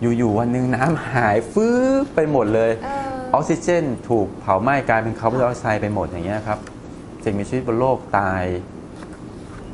[0.02, 6.60] อยู่ๆวันหนึ่งน้ำหายฟื้บไปหมดเลยเออออกซิเจน ถูกเผาไหม้กลายเป็นคาร์บอนไดออกไซด์ไปหมดอย่างเงี้ยครับ
[7.24, 8.44] สิ่งมีชีวิตบนโลกตาย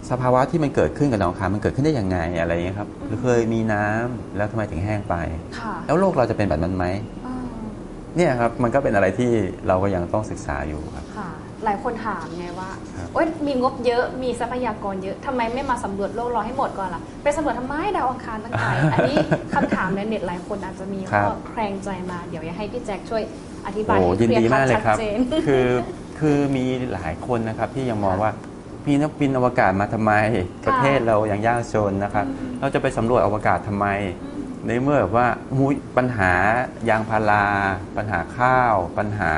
[0.10, 5.15] สภาวะที่มันเกิดขึ้นกับดาวอังคารมันเกิดขึ้นได้ยังไงอะไรเงี้ยครับหรือเคยมีน้ำแล้วทำไมถึงแห้งไป
[5.58, 6.86] ค่ะแล้วโลกเราจะเป็นแบบนั้นไหม
[7.24, 7.45] เออ
[8.15, 9.32] เนี่ยครับมันก็เป็นอะไรที่
[9.67, 11.30] เราก็ยังต้องศึกษาอยู่ครับค่ะ
[11.65, 19.17] หลายคนถามไงว่าครับ โอ๊ยมีงบเยอะมีทรัพยากรเยอะทำไมไม่มาสำรวจโลกเราให้หมดก่อนล่ะไปสำรวจทำไมดาวอังคารตั้งไกลอันนี้
[19.56, 23.23] คำถามในเน็ตหลายคนอาจจะมีครัข้บอแคลงใจมาเดี๋ยวอยากให้พี่แจ็คช่วย
[23.65, 25.67] อธิบายโอ้ให้ยินเคลียดีร์มากเลยชัดครับเจน คือ
[26.19, 28.32] คือมีหลายคนนะครับที่ยังมองว่า
[28.88, 30.13] มีนักบินอวกาศมาทำไม
[30.67, 32.26] ประเทศเรายังยากจนนะครับ
[32.60, 33.88] เราจะไปสำรวจอวกาศทำไม
[34.67, 36.32] ในเมื่อแบบว่ามุยปัญหา
[36.89, 37.45] ยางพารา
[37.97, 39.34] ปัญหาข้าว ปัญหา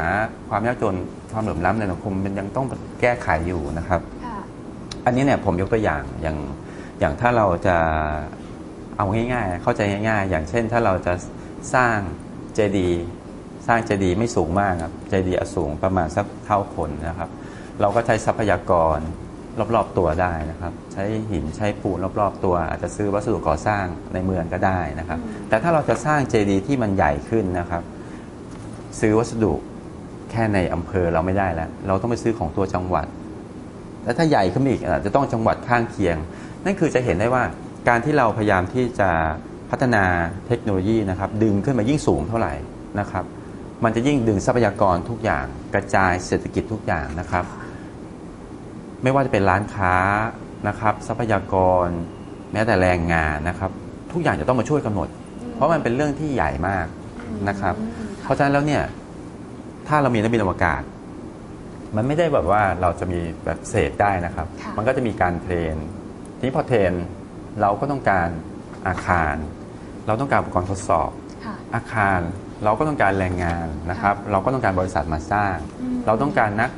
[0.49, 0.95] ความยากจน
[1.35, 2.65] ความเหลื่อมล้ำในสังคมมันยังต้อง
[3.01, 4.37] แก้ไขอยู่นะครับ ค่ะ
[5.05, 6.37] อันนี้เนี่ยผมยกตัวอย่างอย่าง
[6.99, 7.77] อย่างถ้าเราจะ
[8.97, 11.13] เอาง่ายๆ เข้าใจง่ายๆ อย่างเช่น ถ้าเราจะ
[11.73, 11.97] สร้าง
[12.55, 13.03] เจดีย์
[13.67, 17.29] สร้างเจดีย์ไม่สูงมากครับเจดีย์สูงประมาณสักเท่าคนนะครับ
[17.81, 18.99] เราก็ใช้ทรัพยากร
[19.75, 25.19] รอบๆตัวได้นะครับ ใช้หินใช้ปูนรอบๆตัว อาจจะซื้อวัสดุก่อสร้างในเมืองก็ได้นะครับ
[25.49, 27.83] แต่ถ้าเราจะสร้างเจดีย์ที่มันใหญ่ขึ้นนะครับ
[28.99, 33.05] ซื้อวัสดุแค่ในอำเภอเราไม่ได้แล้ว เราต้องไปซื้อของตัวจังหวัด
[34.03, 36.17] แล้วถ้าใหญ่ขึ้นอีกอาจจะต้องจังหวัดข้างเคียง
[36.65, 37.43] นั่นคือจะเห็นได้ว่า
[37.87, 39.09] การที่เราพยายามที่จะ
[39.69, 40.03] พัฒนา
[40.47, 42.53] เทคโนโลยีนะครับ ดึงขึ้นมายิ่งสูงเท่าไหร่
[42.99, 43.25] นะครับ
[43.83, 47.45] มันจะยิ่งดึงทรัพยากรทุกอย่าง กระจายเศรษฐกิจทุกอย่างนะครับ
[49.03, 49.95] ไม่ว่าจะเป็นร้านค้า
[50.67, 51.87] นะครับ ทรัพยากร
[52.51, 53.71] แม้แต่แรงงานนะครับ
[54.11, 55.07] ทุกอย่างจะต้องมาช่วยกำหนด
[55.55, 56.85] เพราะมันเป็นเรื่องที่ใหญ่มาก
[57.49, 57.75] นะครับ
[58.23, 58.83] เพราะฉะนั้นแล้วเนี่ย
[59.87, 60.81] ถ้าเรามีนักบินอวกาศ
[61.95, 65.75] มันไม่ได้แบบว่าเราจะมีแบบเสพได้นะครับ ค่ะ มันก็จะมีการ train
[66.37, 66.91] ทีนี้พอ train
[67.61, 68.29] เราก็ต้องการ
[68.87, 69.35] อาคาร
[70.07, 71.09] เราต้องการอุปกรณ์ทดสอบ
[71.45, 72.19] ค่ะ อาคาร
[72.63, 75.55] เราก็ต้องการแรงงานนะครับ เราก็ต้องการบริษัทมาสร้าง
[76.05, 76.69] เราต้องการนัก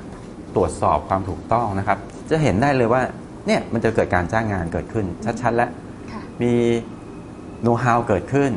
[0.56, 1.98] ตรวจสอบความถูกต้องนะครับ
[2.30, 3.02] จะเห็นได้เลยว่า
[3.48, 5.06] เนี่ยมันจะเกิดการจ้างงานเกิดขึ้น
[5.42, 5.70] ชัดๆแล้ว
[6.12, 6.54] ค่ะ มี
[7.62, 8.52] โน้ตฮาวเกิดขึ้น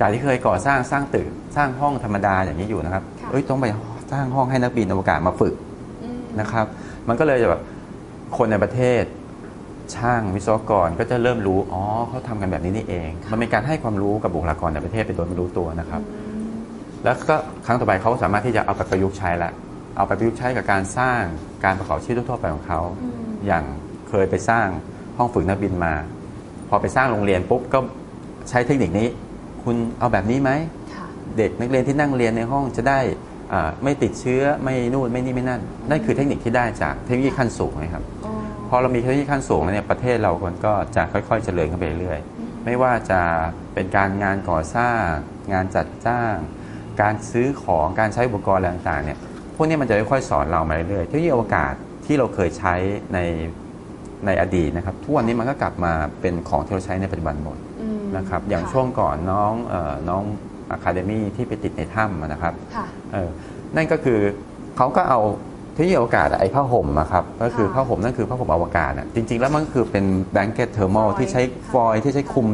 [0.00, 3.66] จากที่เคยก่อสร้างสร้างตึกสร้างห้องธรรมดาอย่างนี้อยู่นะครับค่ะเอ้ยต้องไป
[4.12, 5.54] สร้างห้องให้นักบินอวกาศมาฝึก
[6.02, 6.66] อืมนะครับ
[7.08, 7.60] มันก็เลยจะแบบ
[8.36, 9.02] คนในประเทศ
[9.94, 16.02] ช่างวิศวกรก็จะเริ่มรู้ อ๋อเขาทำกันแบบนี้นี่เอง มันเป็นการให้ความรู้กับบุคลากรในประเทศไปโดยไม่รู้ตัวนะครับ
[17.04, 19.52] แล้วก็ครั้งต่อไปเขาสามารถที่จะเอาไปประยุกต์ใช้ละ
[19.96, 21.20] เอาไปประยุกต์ใช้กับการสร้าง
[21.64, 23.64] การประกอบชีวิตทั่วๆไปของเขาอืมอย่าง
[24.08, 24.66] เคยไปสร้าง
[25.18, 25.94] ห้องฝึกนักบินมา
[26.68, 27.78] พอไปสร้างโรงเรียนปุ๊บก็
[28.48, 29.08] ใช้เทคนิคนี้
[29.64, 30.50] คุณเอาแบบนี้ไหม
[30.83, 30.83] ค่ะ
[31.38, 33.00] เด็กนักเรียนที่นั่งเรียนในห้องจะได้
[33.52, 38.32] อ่าไม่ติดเชื้อไม่นู่นไม่นี่ไม่นั่นนั่นคือเทคนิคที่ได้จากเทคโนโลยีขั้นสูงนะครับอ๋อ
[38.68, 43.20] พอเรามีเทคโนโลยีขั้นสูงแล้วเนี่ยประเทศเรามันก็จะค่อยๆเจริญขึ้นไปเรื่อยๆไม่ว่าจะ
[43.74, 45.00] เป็นการงานก่อสร้าง
[45.52, 46.34] งานจัดจ้าง
[47.02, 49.18] การซื้อของการใช้อุปกรณ์อะไรต่างๆเนี่ย
[49.54, 51.72] พวกนี้มันจะค่อยๆสอนเรามาเรื่อยๆเทคโนโลยีอวกาศ
[52.06, 52.74] ที่เราเคยใช้
[53.14, 53.18] ใน
[54.26, 60.22] ในอดีตนะครับทุกวันนี้มันก็กลับมาเป็นของที่เราใช้ในปัจจุบันหมดอืมนะครับอย่างค่ะช่วงก่อนน้องเออน้อง
[60.70, 63.30] อะคาเดมี่ที่ไปติดในถ้ำอะนะครับค่ะเออ
[63.76, 64.18] นั่นก็คือ
[64.76, 65.20] เขาก็เอา
[65.74, 72.46] เทคโนโลยีอวกาศอะไอ้ผ้าห่มอะครับก็คือค่ะผ้าห่มนั่นคือผ้าห่มอวกาศอะจริง ๆ แล้วมันก็คือเป็น blanket thermo foil ที่ใช้ค่ะฟอยล์ที่ใช้คุม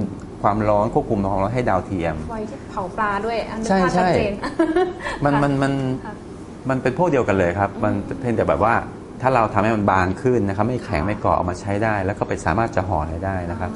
[0.42, 4.34] ความร้อนควบคุมความร้อนให้ดาวเทียมไว้ที่เผาปลาด้วยอันนี้ใช่ใช่ภาพชัดเจน
[5.24, 5.72] มันมันมัน
[6.04, 6.14] ค่ะ
[6.70, 8.74] มันเป็นพวกเดียวกันเลยครับ มันเพียงแต่แบบว่า
[9.22, 13.70] ถ้าเราทำให้มันบางขึ้นนะครับ ไม่แข็งค่ะไม่เกาะเอามาใช้ได้ แล้วก็ไปสามารถจะห่ออะไรได้นะครับ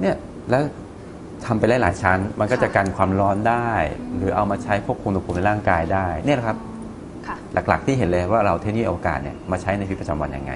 [0.00, 0.16] เนี่ย
[0.50, 0.62] แล้ว
[1.46, 3.70] ทำไปหลายๆชั้น มันก็จะกันความร้อนได้
[4.16, 6.56] หรือเอามาใช้ควบคุมอุณหภูมิในร่างกายได้เนี่ยนะครับ
[7.26, 7.36] ค่ะ
[7.68, 10.52] หลักๆที่เห็นเลยว่าเราเทคโนโลยีอวกาศเนี่ยมาใช้ในชีวิตประจำวันยังไง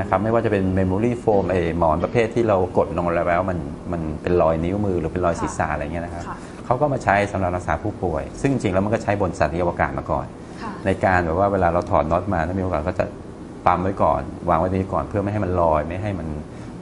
[0.00, 3.58] นะครับไม่ว่าจะเป็น memory foam ไอหมอนประเภทที่เรากดลงแล้วมัน
[3.92, 10.26] มันเป็นรอยนิ้วมือ หรือเป็นรอยศีรษะอะไรเงี้ยนะครับค่ะเขาก็มาใช้สำหรับรักษาผู้ป่วย ซึ่งจริงๆแล้วมันก็ใช้บนสัตว์ในอวกาศมาก่อน
[10.62, 13.04] ค่ะในการแบบว่าเวลาเราถอดน็อตมาถ้ามีโอกาสก็จะ
[13.66, 16.28] ปั๊มไว้ก่อน วางไว้ตรงนี้ก่อนเพื่อไม่ให้มันลอย ไม่ให้มัน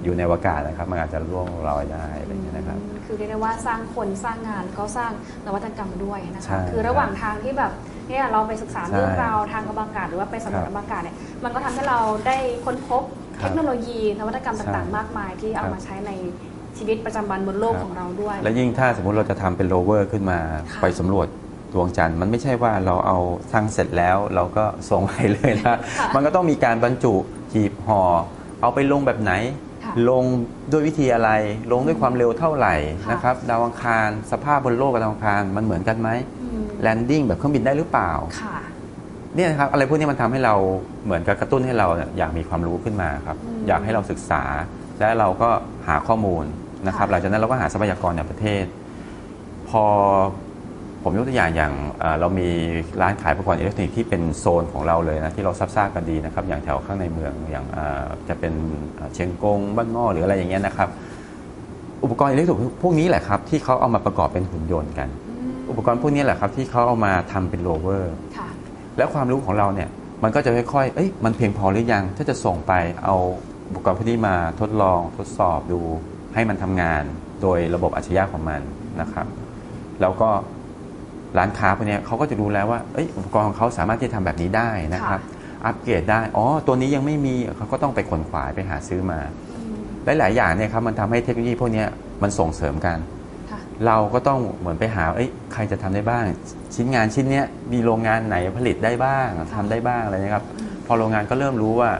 [0.05, 5.13] อยู่ในอวกาศนะครับ มันอาจจะร่วงลอยได้อะไรอย่างเงี้ยนะครับ คือเรียกได้ว่าสร้างคนสร้างงานก็สร้าง
[5.47, 7.73] นวัตกรรมด้วยนะใช่คะคือระหว่างทางที่แบบ
[8.09, 13.03] เนี่ยเราไปศึกษาใช่เรื่องราวทางอวกาศหรือว่าไปสำรวจครับอวกาศเนี่ยมันก็ทำให้เราได้ค้นพบ
[13.41, 16.11] ครับเทคโนโลยี นวัตกรรมต่างใช่ๆมากมายที่เอาครับมาใช้ใน
[16.79, 20.39] ชีวิตประจำวันบนโลกครับ ของเราด้วย และยิ่งถ้าสมมุติเราจะทำเป็นโรเวอร์ขึ้นมา
[20.73, 21.27] ค่ะ ไปสำรวจ
[21.73, 23.19] ดวงจันทร์มันไม่ใช่ว่าเราเอา
[23.53, 25.77] สร้างเสร็จแล้วเราก็ส่งไปเลยนะ
[26.15, 27.15] มันก็ต้องมีการบรรจุ
[27.53, 28.03] หีบห่อ
[28.63, 29.72] เอาไปลงแบบไหนค่ะ
[30.11, 30.25] ลง
[30.71, 31.31] ด้วยวิธีอะไร
[31.73, 36.09] ลงด้วยความเร็วเท่าไหร่ค่ะนะครับดาวอังคารสภาพบนโลกกับดาวอังคารมันเหมือนกันไหม
[36.43, 38.57] อืมแลนดิ้งแบบเครื่องบินได้หรือเปล่าค่ะ
[39.35, 40.55] เนี่ยนะครับอะไรพวกนี้มันทำให้เรา
[41.05, 44.43] เหมือนกับกระตุ้นให้เราเนี่ยอยากมีความรู้ขึ้นมาครับอืมอยากให้เราศึกษา
[44.99, 45.49] และเราก็
[45.89, 46.45] หาข้อมูล
[46.87, 48.65] นะครับค่ะหลังจากนั้นเราก็หาทรัพยากรในประเทศ
[49.71, 49.85] พอ
[51.03, 52.49] ผมยกตัวอย่างอย่างเอ่อเรามี
[53.01, 58.53] ร้านขายอุปกรณ์อิเล็กทรอนิกส์ที่เป็นโซนของเราเลยนะที่เราทราบๆกันดีนะครับอย่างแถวข้างในเมืองอย่างเอ่อจะเป็น
[58.97, 60.89] เอ่อเชียงกงบ้านหม้อหรืออะไรอย่างเงี้ยนะครับ
[62.05, 68.49] อุปกรณ์อิเล็กทรอนิกส์พวกนี้แหละครับที่เขาเอามาประกอบเป็นหุ่นยนต์กันอืมอุปกรณ์พวกนี้แหละครับที่เขาเอามาทำเป็นโรเวอร์ค่ะ
[68.97, 69.89] แล้วความรู้ของเราเนี่ย
[70.23, 72.73] มันก็จะค่อยๆเอ้ยมันเพียงพอหรือยังถ้าจะส่งไป
[73.05, 73.17] เอา
[73.69, 75.81] อุปกรณ์พวกนี้มาทดลองทดสอบดู
[76.35, 77.03] ให้มันทำงาน
[77.43, 78.61] โดยระบบอัจฉริยะของมัน
[79.01, 79.27] นะครับ
[80.01, 80.31] แล้วก็
[81.39, 85.21] ร้านค้าพวกเนี้ยเขาก็จะรู้แล้วว่าเอ้ยอุปกรณ์ของเขาสามารถที่จะทำแบบนี้ได้นะครับ
[85.67, 91.89] อัปเกรดได้ อ๋อ ตัวนี้ยังไม่มีเขาก็ต้องไปขนขวายไปหาซื้อมาอืมหลายๆอย่างเนี่ยครับมันทำให้เทคโนโลยีพวกเนี้ย
[92.23, 92.99] มันส่งเสริมกัน
[93.51, 96.25] ค่ะเราก็ต้องเหมือนไปหาเอ้ยใครจะทำได้บ้าง
[96.75, 100.45] ชิ้นงานชิ้นเนี้ยมีโรงงานไหนผลิตได้บ้างทำได้บ้างอะไรนะครับ
[100.87, 101.91] พอโรงงานก็เริ่มรู้ว่า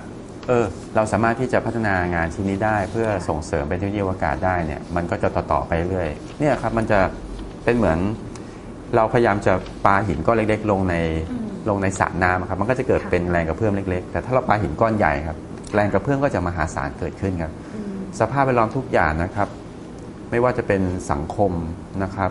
[0.49, 0.65] เออ
[0.97, 6.09] เราสามารถที่จะพัฒนางานชิ้นนี้ได้ เพื่อส่งเสริมเป็นเทคโนโลยีอวกาศได้เนี่ยมันก็จะต่อๆไปเรื่อย
[6.41, 7.01] เนี่ยครับมันจะ
[7.65, 7.99] เป็นเหมือน
[8.97, 9.53] เราพยายามจะ
[9.85, 10.97] ปาหินก้อนเล็ก ๆ ลงใน
[11.31, 15.37] อืมลงในสระน้ำครับมันก็จะเกิดค่ะเป็นแรงกระเพื่อมเล็ก ๆ แต่ถ้าเราปาหินก้อนใหญ่ครับ
[15.75, 19.49] แรงกระเพื่อมก็จะมหาศาลเกิดขึ้นครับอืมสภาพแวดล้อมทุกอย่างนะครับ
[20.31, 21.53] ไม่ว่าจะเป็นสังคม
[22.03, 22.31] นะครับ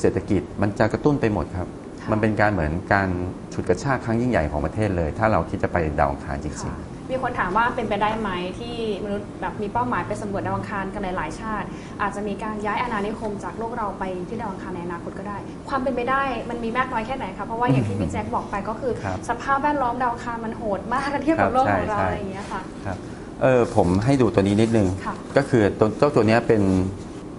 [0.00, 1.68] เศรษฐกิจมันจะกระตุ้นไปหมดครับ
[2.00, 3.08] ค่ะมันเป็นการเหมือนการ
[3.54, 11.66] ฉุดกระชากครั้งยิ่งใหญ่ของประเทศเลย ถ้าเราคิดจะไปดาวอังคารจริงค่ะ มีคนถามว่าเป็นไปได้ไหมที่มนุษย์แบบมีเป้าหมายไปสำรวจดาวอังคารกันหลายๆชาติ
[12.02, 22.96] อาจจะมีการย้ายอาณานิคมจากโลกเราไปที่ดาวอังคารในอนาคตก็ได้ ความเป็นไปได้มันมีมากน้อยแค่ไหนคะเพราะว่าอย่างที่พี่แจ็คบอกไปก็คือ ครับ สภาพแวดล้อมดาวอังคารมันโหดมากเทียบกับโลกของเราครับใช่อะไรอย่างเงี้ยค่ะๆครับ
[23.42, 26.62] เออผมให้ดูตัวนี้นิดนึง ค่ะก็คือตัวเจ้าตัวเนี้ยเป็น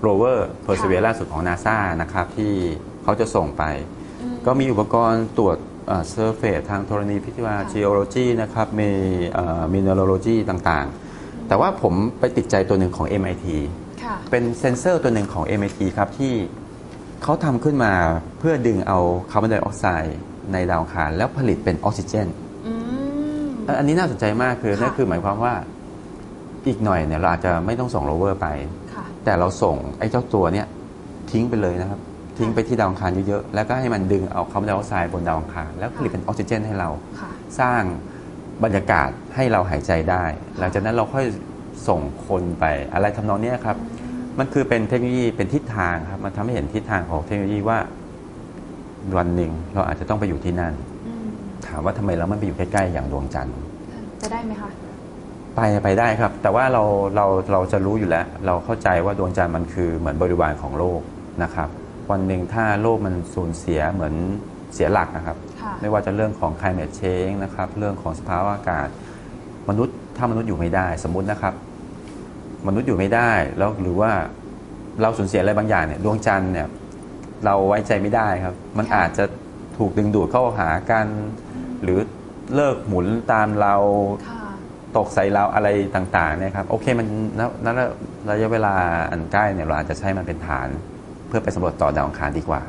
[0.02, 2.54] โรเวอร์ Perseverance ล่าสุดของ NASA นะครับ ที่
[3.04, 3.64] เขาจะส่งไป
[4.22, 5.58] อืม ก็มีอุปกรณ์ตรวจ
[6.10, 8.90] surface ทางธรณีวิทยาค่ะ geology นะครับมี
[9.74, 13.46] mineralogy ต่างๆ แต่ว่าผมไปติดใจตัวหนึ่งของ MIT
[14.04, 16.34] ค่ะเป็นเซนเซอร์ตัวหนึ่งของ MIT ครับที่
[17.24, 17.94] เขาทำขึ้นมา
[18.40, 19.00] เพื่อดึงเอา
[19.32, 20.18] คาร์บอนไดออกไซด์
[20.54, 22.28] ในดาวอังคารแล้วผลิตเป็นออกซิเจน
[22.68, 22.74] อื
[23.44, 25.54] มอันอันนี้น่าสนใจมากคือค่ะนั่นคือหมายความว่า
[26.68, 28.48] อีกหน่อยเนี่ยเราอาจจะไม่ต้องส่งโรเวอร์ไป
[28.94, 30.68] ค่ะแต่เราส่งไอ้เจ้าตัวเนี้ย
[31.32, 32.00] ทิ้งไปเลยนะครับ
[32.38, 36.90] ทิ้งไปที่ดาวอังคารเยอะๆแล้วก็ให้มันดึงเอาคาร์บอนไดออกไซด์บนดาวอังคารแล้วผลิตเป็นออกซิเจนให้เรา
[37.20, 37.82] ค่ะ สร้าง
[38.64, 40.24] บรรยากาศให้เราหายใจได้
[40.60, 41.26] หลังจากนั้นเราค่อย
[41.88, 43.78] ส่งคนไปอะไรทำนองเนี้ยครับ
[44.40, 47.78] มันคือเป็นเทคโนโลยีเป็นทิศทางครับ มันทำให้เห็นทิศทางของเทคโนโลยีว่า
[49.18, 50.74] วันหนึ่งเราอาจจะต้องไปอยู่ที่นั่น
[51.08, 51.28] อืม
[51.68, 53.56] ถามว่าทำไมเราไม่ไปอยู่ใกล้ๆอย่างดวงจันทร์
[54.22, 54.70] จะได้ไหมคะ
[55.56, 56.84] ไปไปได้ครับ แต่ว่าเรา
[57.16, 61.02] เราเราจะรู้อยู่แล้ว เราเข้าใจว่าดวงจันทร์มันคือเหมือนบริวารของโลก
[61.44, 61.70] นะครับ
[62.12, 64.14] วันหนึ่งถ้าโลกมันสูญเสียเหมือน
[64.74, 68.88] เสียหลักนะครับค่ะไม่ว่าจะเรื่องของ climate change นะครับ เรื่องของสภาวะอากาศ
[69.70, 71.54] มนุษย์ถ้ามนุษย์อยู่ไม่ได้ สมมุตินะครับ
[72.68, 74.12] มนุษย์อยู่ไม่ได้แล้วหรือว่า
[75.02, 76.68] เราสูญเสียอะไรบางอย่างเนี่ยดวงจันทร์เนี่ย
[77.46, 79.26] เราไว้ใจไม่ได้ครับ มันค่ะอาจจะ
[79.78, 81.06] ถูกดึงดูดเข้าหากัน
[81.84, 82.00] หรือ
[82.56, 83.76] เลิกหมุนตามเรา
[84.28, 84.40] ค่ะ
[84.98, 87.08] ตกใส่เราอะไรต่างๆเนี่ยครับโอเคมัน
[87.40, 87.68] ณณ
[88.30, 88.76] ระยะเวลา
[89.12, 90.70] อันใกล้เนี่ยเราอาจจะใช้มันเป็นฐาน
[91.01, 92.62] เพื่อไปสำรวจต่อดาวอังคารดีกว่า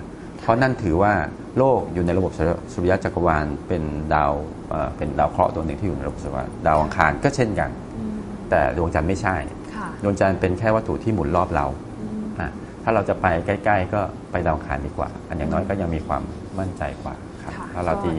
[0.43, 1.13] เพราะนั่นถือว่า
[1.59, 2.33] โลกอยู่ในระบบ
[2.73, 3.83] สุริยะจักรวาลเป็น
[4.15, 4.33] ดาว
[4.71, 8.17] เอ่อเป็นดาวเคราะห์ตัวหนึ่งที่อยู่ในระบบสุริยะดาวอังคารก็เช่นกันอืม
[8.51, 9.37] แต่ดวงจันทร์ไม่ใช่
[9.77, 11.67] ค่ะดวงจันทร์เป็นแค่วัตถุที่หมุนรอบเรา
[12.01, 12.51] อืมอะ
[12.83, 16.23] ถ้าเราจะไปใกล้ ๆ ก็ไปดาวอังคารดีกว่า อันอย่างน้อยก็ยังมีความ
[16.59, 18.13] มั่นใจกว่าครับค่ะถ้าเราตี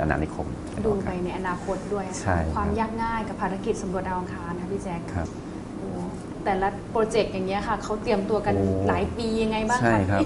[0.00, 0.46] อนานิคม
[0.86, 5.47] ดูไปในอนาคตด้วยนะคะใช่ครับความยากง่ายกับภารกิจสำรวจดาวอังคารนะพี่แจ๊คครับโอ้
[6.48, 10.22] แต่ละโปรเจกต์อย่างเงี้ยค่ะเขาเตรียมตัวกันโอ้ หลายปียังไงบ้างใช่คะครับ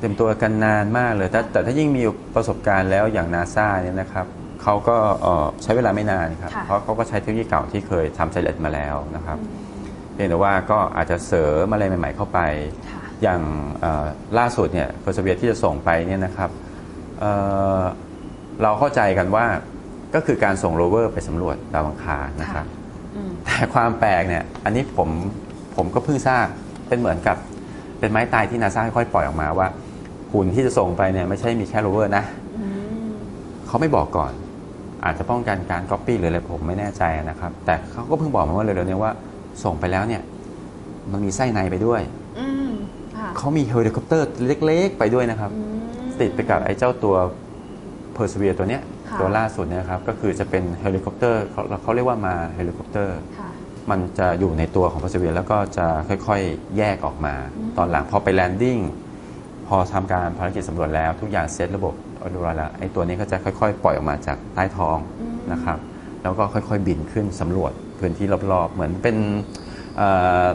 [0.00, 2.02] เต็มตัวกันนานมากเลยแต่แต่ถ้ายิ่งมี
[2.34, 4.26] ประสบการณ์แล้วอย่างนาซาเนี่ยนะครับ
[4.62, 9.52] เขาก็เอ่อใช้เวลาไม่นานครับค่ะ เพราะเขาก็ใช้เทคโนโลยีเก่าที่เคยทำสำเร็จมาแล้วนะครับอืม
[10.14, 12.40] เพียงแต่ว่าก็อาจจะเสริมอะไรใหม่ ๆ เข้าไป
[12.90, 13.40] ค่ะ อย่าง
[13.80, 14.06] เอ่อ
[14.38, 16.50] ล่าสุดเนี่ย Perseverance ที่จะส่งไปเนี่ยนะครับ
[17.20, 17.32] เอ่
[17.78, 17.82] อ
[18.62, 19.46] เราเข้าใจกันว่า
[20.14, 22.83] ก็คือการส่งโรเวอร์ไปสำรวจดาวอังคารนะครับอืม
[23.44, 25.08] แต่ความแปลกเนี่ย อันนี้ผม
[25.76, 26.46] ผมก็เพิ่งทราบ
[26.88, 27.36] เป็นเหมือนกับ
[27.98, 29.66] เป็นไม้ตายที่นาซาค่อยๆปล่อยออกมาว่า
[30.32, 32.24] หุ่นที่จะส่งไปเนี่ยไม่ใช่มีแค่โรเวอร์นะ
[32.58, 32.66] อื
[33.04, 33.06] ม
[33.66, 34.32] เขาไม่บอกก่อน
[35.04, 39.12] อาจจะป้องกันการก๊อปปี้หรืออะไรผมไม่แน่ใจนะครับ แต่เขาก็เพิ่งบอกมาว่าเร็วๆเนี้ยว่า
[39.64, 40.22] ส่งไปแล้วเนี่ย
[41.12, 42.00] มันมีไส้ในไปด้วย
[42.38, 42.68] อืม
[43.16, 44.28] ค่ะเขามีเฮลิคอปเตอร์
[44.66, 45.62] เล็ก ๆ ไปด้วยนะครับอื
[46.06, 47.16] มติดไปกับไอ้เจ้าตัว
[48.14, 53.48] Perseverance ตัวเนี้ยค่ะ ตัวล่าสุดเนี่ยนะครับก็คือจะเป็นเฮลิคอปเตอร์เขาเขาเรียกว่า Mars Helicopter ค่ะ
[53.90, 58.78] มันจะอยู่ในตัวของ Perseverance แล้วก็จะค่อยๆ แยกออกมาอืมตอนหลังพอไป landing
[59.66, 61.94] พอทำการภารกิจสำรวจแล้ว ทุกอย่างเซตระบบ
[62.30, 65.78] เรียบร้อยแล้วไอ้ตัวนี้ก็จะค่อยๆ ปล่อยออกมาจากใต้ท้องอืมนะครับ
[66.22, 69.16] แล้วก็ค่อยๆบินขึ้นสำรวจพื้นที่รอบๆ เหมือนเป็น
[69.96, 70.08] เอ่
[70.44, 70.46] อ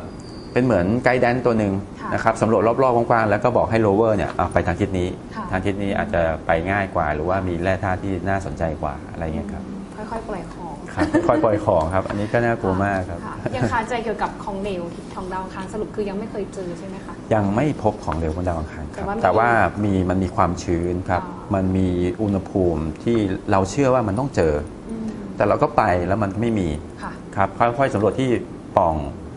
[0.54, 9.64] เป็นเหมือน guidance ตัวหนึ่งค่ะ นะครับสำรวจรอบๆกว้างๆแล้วก็บอกให้โรเวอร์เนี่ยเอาไปทางทิศนี้ค่ะทางทิศนี้อาจจะไปง่ายกว่า หรือว่ามีแร่ธาตุที่น่าสนใจกว่าอะไรเงี้ยครับ
[10.12, 14.82] ค่อยๆปล่อยของครับค่อยๆปล่อยของครับ อันนี้ก็น่ากลัวมากครับะยังคาใจเกี่ยวกับของเหลว
[15.16, 19.50] ของดาวอังคารสรุปคือยังไม่เคยเจอใช่ไหมคะยังไม่พบของเหลวบนดาวอังคารครับแต่ว่า
[19.84, 21.88] มีแต่ว่ามีมันมีความชื้นครับอ๋อมันมี
[22.22, 23.18] อุณหภูมิที่
[23.52, 24.54] เราเชื่อว่ามันต้องเจอ
[24.90, 26.68] อืมแต่เราก็ไปแล้วมันไม่มี
[27.04, 28.30] ค่ะครับค่อยๆสำรวจที่
[28.78, 29.29] ปล่องอ่า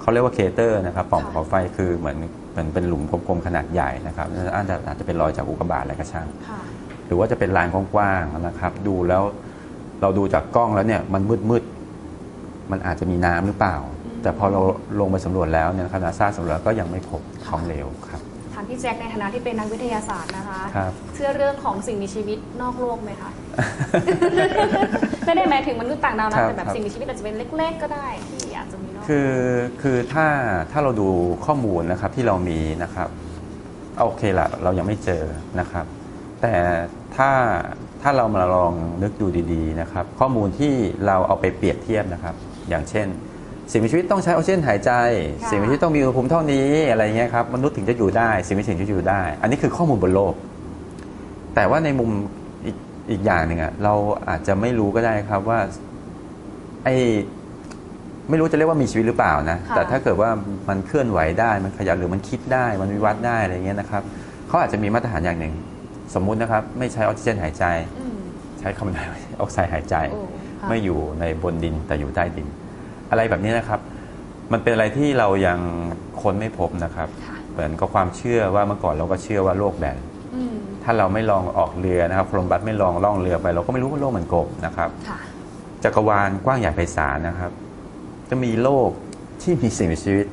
[0.00, 2.16] เขาเรียกว่า crater นะครับปล่องค่ะภูเขาไฟคือเหมือน
[2.52, 6.60] เหมือนเป็นหลุมกลมๆขนาดใหญ่นะครับอาจจะอาจจะเป็นรอยจากอุกกาบาตอะไรก็ช่างค่ะ
[7.06, 9.22] หรือว่าจะเป็นลานกว้างๆนะครับ ดูแล้ว
[10.00, 14.60] เราดูจากกล้องแล้วเนี่ยมันมืดๆมันอาจจะมีน้ำหรือเปล่าอืมแต่พอเรา
[15.00, 18.20] ลงไปสำรวจแล้วเนี่ยนะครับนาซาสำรวจก็ยังไม่พบของเหลวครับ
[18.54, 23.30] ถามพี่แจ็คในฐานะที่เป็นนักวิทยาศาสตร์นะคะครับเชื่อเรื่องของสิ่งมีชีวิตนอกโลกไหมคะ
[25.26, 28.41] ไม่ได้หมายถึงมนุษย์ต่างดาวครันะบแต่แบบครับสิ่งมีชีวิตอาจจะเป็นเล็ก ๆ ก็ได้ที่
[29.06, 29.30] คือ
[29.82, 30.26] คือถ้า
[30.72, 31.08] ถ้าเราดู
[31.46, 33.08] ข้อมูลนะครับที่เรามีนะครับ
[34.04, 35.22] โอเคละเรายังไม่เจอ
[35.60, 35.84] นะครับ
[36.42, 36.54] แต่
[37.16, 37.30] ถ้า
[38.02, 40.74] ถ้าเรามาลองนึกดูดีๆนะครับ ข้อมูลที่
[41.06, 42.34] เราเอาไปเปรียบเทียบนะครับ
[42.68, 43.06] อย่างเช่น
[43.70, 45.00] สิ่งมีชีวิตต้องใช้ออกซิเจนหายใจะ
[45.48, 50.34] สิ่งมีชีวิตต้องมีอุณหภูมิเท่านี้อะไรเงี้ยครับมนุษย์ถึงจะอยู่ได้ สิ่งมีชีวิตถึงจะอยู่ได้ อันนี้คือข้อมูลบนโลก
[51.54, 52.10] แต่ว่าในมุม
[52.66, 52.76] อีก
[53.10, 53.94] อีกอย่างหนึ่งอะเรา
[54.28, 55.60] อาจจะไม่รู้ก็ได้ครับว่า
[56.84, 56.88] ไอ
[58.28, 60.30] ไม่รู้จะเรียกว่ามีชีวิตหรือเปล่านะ ค่ะ แต่ถ้าเกิดว่า
[60.68, 64.02] มันเคลื่อนไหวได้ มันขยับหรือมันคิดได้ มันวิวัฒน์ได้อะไรเงี้ยนะครับ
[64.48, 65.54] เขาอาจจะมีมาตรฐานอย่างหนึ่ง
[66.14, 67.64] สมมุตินะครับไม่ใช้ออกซิเจนหายใจ
[68.00, 68.16] อืม
[68.60, 69.00] ใช้คาร์บอนได
[69.40, 70.20] ออกไซด์หายใจ โอ้
[70.60, 72.46] ค่ะไม่อยู่ในบนดินแต่อยู่ใต้ดิน
[73.10, 73.80] อะไรแบบนี้นะครับ
[74.52, 75.58] มันเป็นอะไรที่เรายัง
[76.20, 79.98] ค้นไม่พบนะครับ ค่ะเหมือนกับความเชื่อว่าเมื่อก่อนเราก็เชื่อว่าโลกแบน
[80.34, 80.54] อืม
[80.84, 85.18] ถ้าเราไม่ลองออกเรือนะครับโคลมบัสไม่ลองล่องเรือไป เราก็ไม่รู้ว่าโลกมันกลมนะครับ ค่ะ
[85.84, 87.52] จักรวาลกว้างใหญ่ไพศาลนะครับ
[88.30, 88.90] จะมีโลก
[89.42, 90.26] ที่มีสิ่งมีชีวิต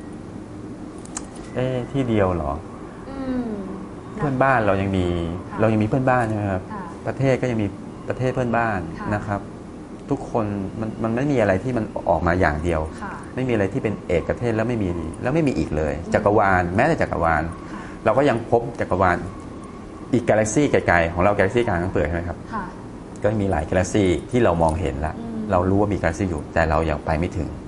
[1.54, 2.52] เอ๊ะที่เดียวเหรอ
[3.10, 3.48] อืม
[4.16, 5.06] เพื่อนบ้านเรายังมี
[5.50, 7.66] ค่ะเรายังมีเพื่อนบ้านใช่ไหมครับค่ะประเทศก็ยังมี
[8.08, 9.40] ประเทศเพื่อนบ้านค่ะ นะครับ
[10.10, 10.46] ทุกคน
[10.80, 14.88] มันมันไม่มีอะไรที่มันออกมาอย่างเดียว ค่ะ ไม่มีอะไรที่เป็นเอกเทศแล้วไม่มี
[15.22, 19.16] แล้วไม่มีอีกเลย จักรวาลแม้แต่จักรวาลค่ะเราก็ยังพบจักรวาล
[20.12, 22.64] อีกกาแล็กซี่ไกลๆของเรากาแล็กซี่กลางทั้งเปลือกใช่ไหมครับ ค่ะ
[23.22, 27.59] ก็มีหลายกาแล็กซี่ที่เรามองเห็นแล้วอืม เรารู้ว่ามีกาแล็กซี่อยู่ แต่เรายังไปไม่ถึงค่ะ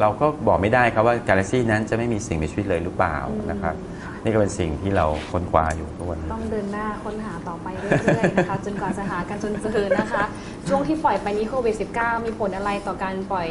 [0.00, 3.16] เราก็บอกไม่ได้ครับว่ากาแล็กซี่นั้นจะไม่มีสิ่งมีชีวิตเลยหรือเปล่า
[3.50, 10.24] นะครับค่ะนี่ก็เป็นสิ่งที่เราค้นคว้าอยู่ทุกวันนี้ ต้องเดินหน้าค้นหาต่อไปเรื่อยๆนะคะ จนกว่าจะหากันจนเจอนะคะ
[10.68, 13.48] ช่วงที่ปล่อยไปนี้โควิด -19 มีผลอะไรต่อการปล่อย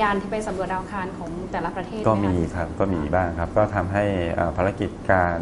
[0.00, 5.38] ยานที่ไปสำรวจดาวอังคารของแต่ละประเทศไหก็คะมีครับก็มีบ้างครับ ก็ทำให้เอ่อภารกิจการ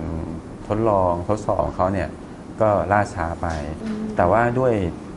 [0.68, 2.08] ทดลองทดสอบของเขาเนี่ย
[2.60, 3.46] ก็ล่าช้าไป
[3.84, 4.74] อืมแต่ว่าด้วย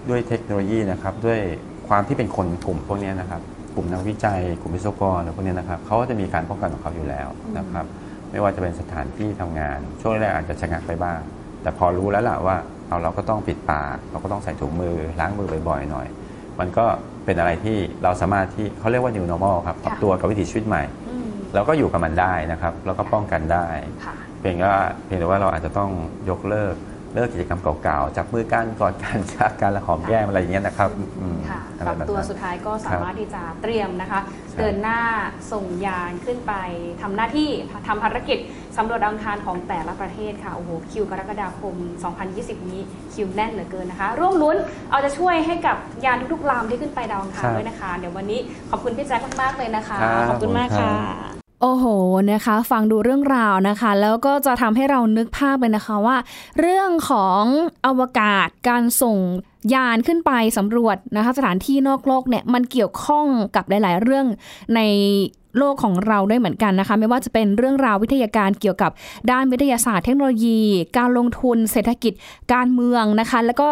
[0.09, 1.39] ด้วยเทคโนโลยีนะครับด้วย
[1.87, 3.41] ความที่เป็นคนกลุ่มพวกเนี้ยนะครับ
[3.75, 7.85] กลุ่มนักวิจัย กลุ่มวิศวกรอะไรพวกเนี้ยนะครับเขาก็จะมีการป้องกันของเขาอยู่แล้วนะครับ
[8.31, 11.19] ไม่ว่าจะเป็นสถานที่ทำงาน ช่วงแรกอาจจะชะงักไปบ้าง
[11.61, 12.55] แต่พอรู้แล้วล่ะว่า
[12.87, 16.07] เอาเราก็ต้องปิดปาก เราก็ต้องใส่ถุงมือล้างมือบ่อยๆหน่อย
[16.59, 16.85] มันก็
[17.25, 23.65] เป็นอะไรที่เราสามารถที่เขาเรียกว่า new normal ครับปรับตัวกับวิถีชีวิตใหม่อืมเราก็อยู่กับมันได้นะครับ แล้วก็ป้องกันได้
[24.05, 25.89] ค่ะเพียงว่าเพียงแต่ว่าเราอาจจะต้อง
[26.29, 26.75] ยกเลิก
[27.13, 30.89] เลิกกิจกรรมเก่าๆจับมือกันกอดกันชักกันและหอมแก้มอะไรอย่างเงี้ยนะครับ
[31.21, 34.19] อืมค่ะอะปไรรับแบบตัวนั้นสุดท้ายก็สามารถที่จะเตรียมนะคะ
[34.51, 34.99] ใช่เดินหน้า
[35.51, 36.53] ส่งยานขึ้นไป
[37.01, 37.49] ทำหน้าที่
[37.87, 38.39] ทำภารกิจ
[38.77, 41.75] สำรวจดาวอังคารของแต่ละประเทศค่ะโอ้โหคิวกรกฎาคม
[42.23, 42.81] 2020 นี้
[43.13, 44.57] คิวแน่นเหลือเกินนะคะ ร่วมลุ้น
[44.89, 48.39] เอาจะช่วยให้กับยานทุกๆลำที่ขึ้นไปดาวอังคารครับด้วยนะคะ เดี๋ยววันนี้
[48.71, 51.30] ขอบคุณพี่แจ็คมากๆเลยนะคะครับขอบคุณมากขอบคุณครัค่ะบ
[51.61, 51.85] โอ้โห
[52.31, 56.17] นะคะ ฟังดูเรื่องราวนะคะ แล้วก็จะทำให้เรานึกภาพเลยนะคะว่า
[56.59, 57.43] เรื่องของ
[57.85, 59.17] อวกาศการส่ง
[59.73, 64.25] ยานขึ้นไปสำรวจนะคะสถานที่นอกโลกเนี่ยมันเกี่ยวข้องกับหลาย ๆ เรื่อง
[64.75, 64.79] ใน
[65.57, 68.91] โลกของเราด้วยเหมือนกันนะคะไม่ว่าจะเป็นเรื่องราววิทยาการเกี่ยวกับ
[69.31, 70.59] ด้านวิทยาศาสตร์เทคโนโลยี
[70.97, 72.13] การลงทุน เศรษฐกิจ
[72.53, 73.69] การเมืองนะคะ แล้วก็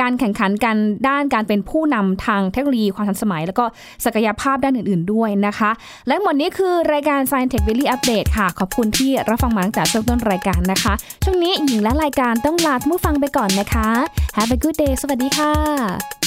[0.00, 0.76] การแข่งขันกัน
[1.08, 3.64] ด้านการเป็นผู้นำทางเทคโนโลยีความทันสมัย แล้วก็
[4.04, 5.70] ศักยภาพด้านอื่น ๆด้วยนะคะ
[6.08, 10.92] และหมดนี้คือรายการ Science Tech Daily Update ค่ะ ขอบคุณที่รับฟังมาตั้งแต่ช่วงต้นรายการนะคะ
[11.24, 13.88] ช่วงนี้หญิงและรายการต้องลาท่านผู้ฟังไปก่อนนะคะ
[14.36, 16.21] Have a good day สวัสดีค่ะ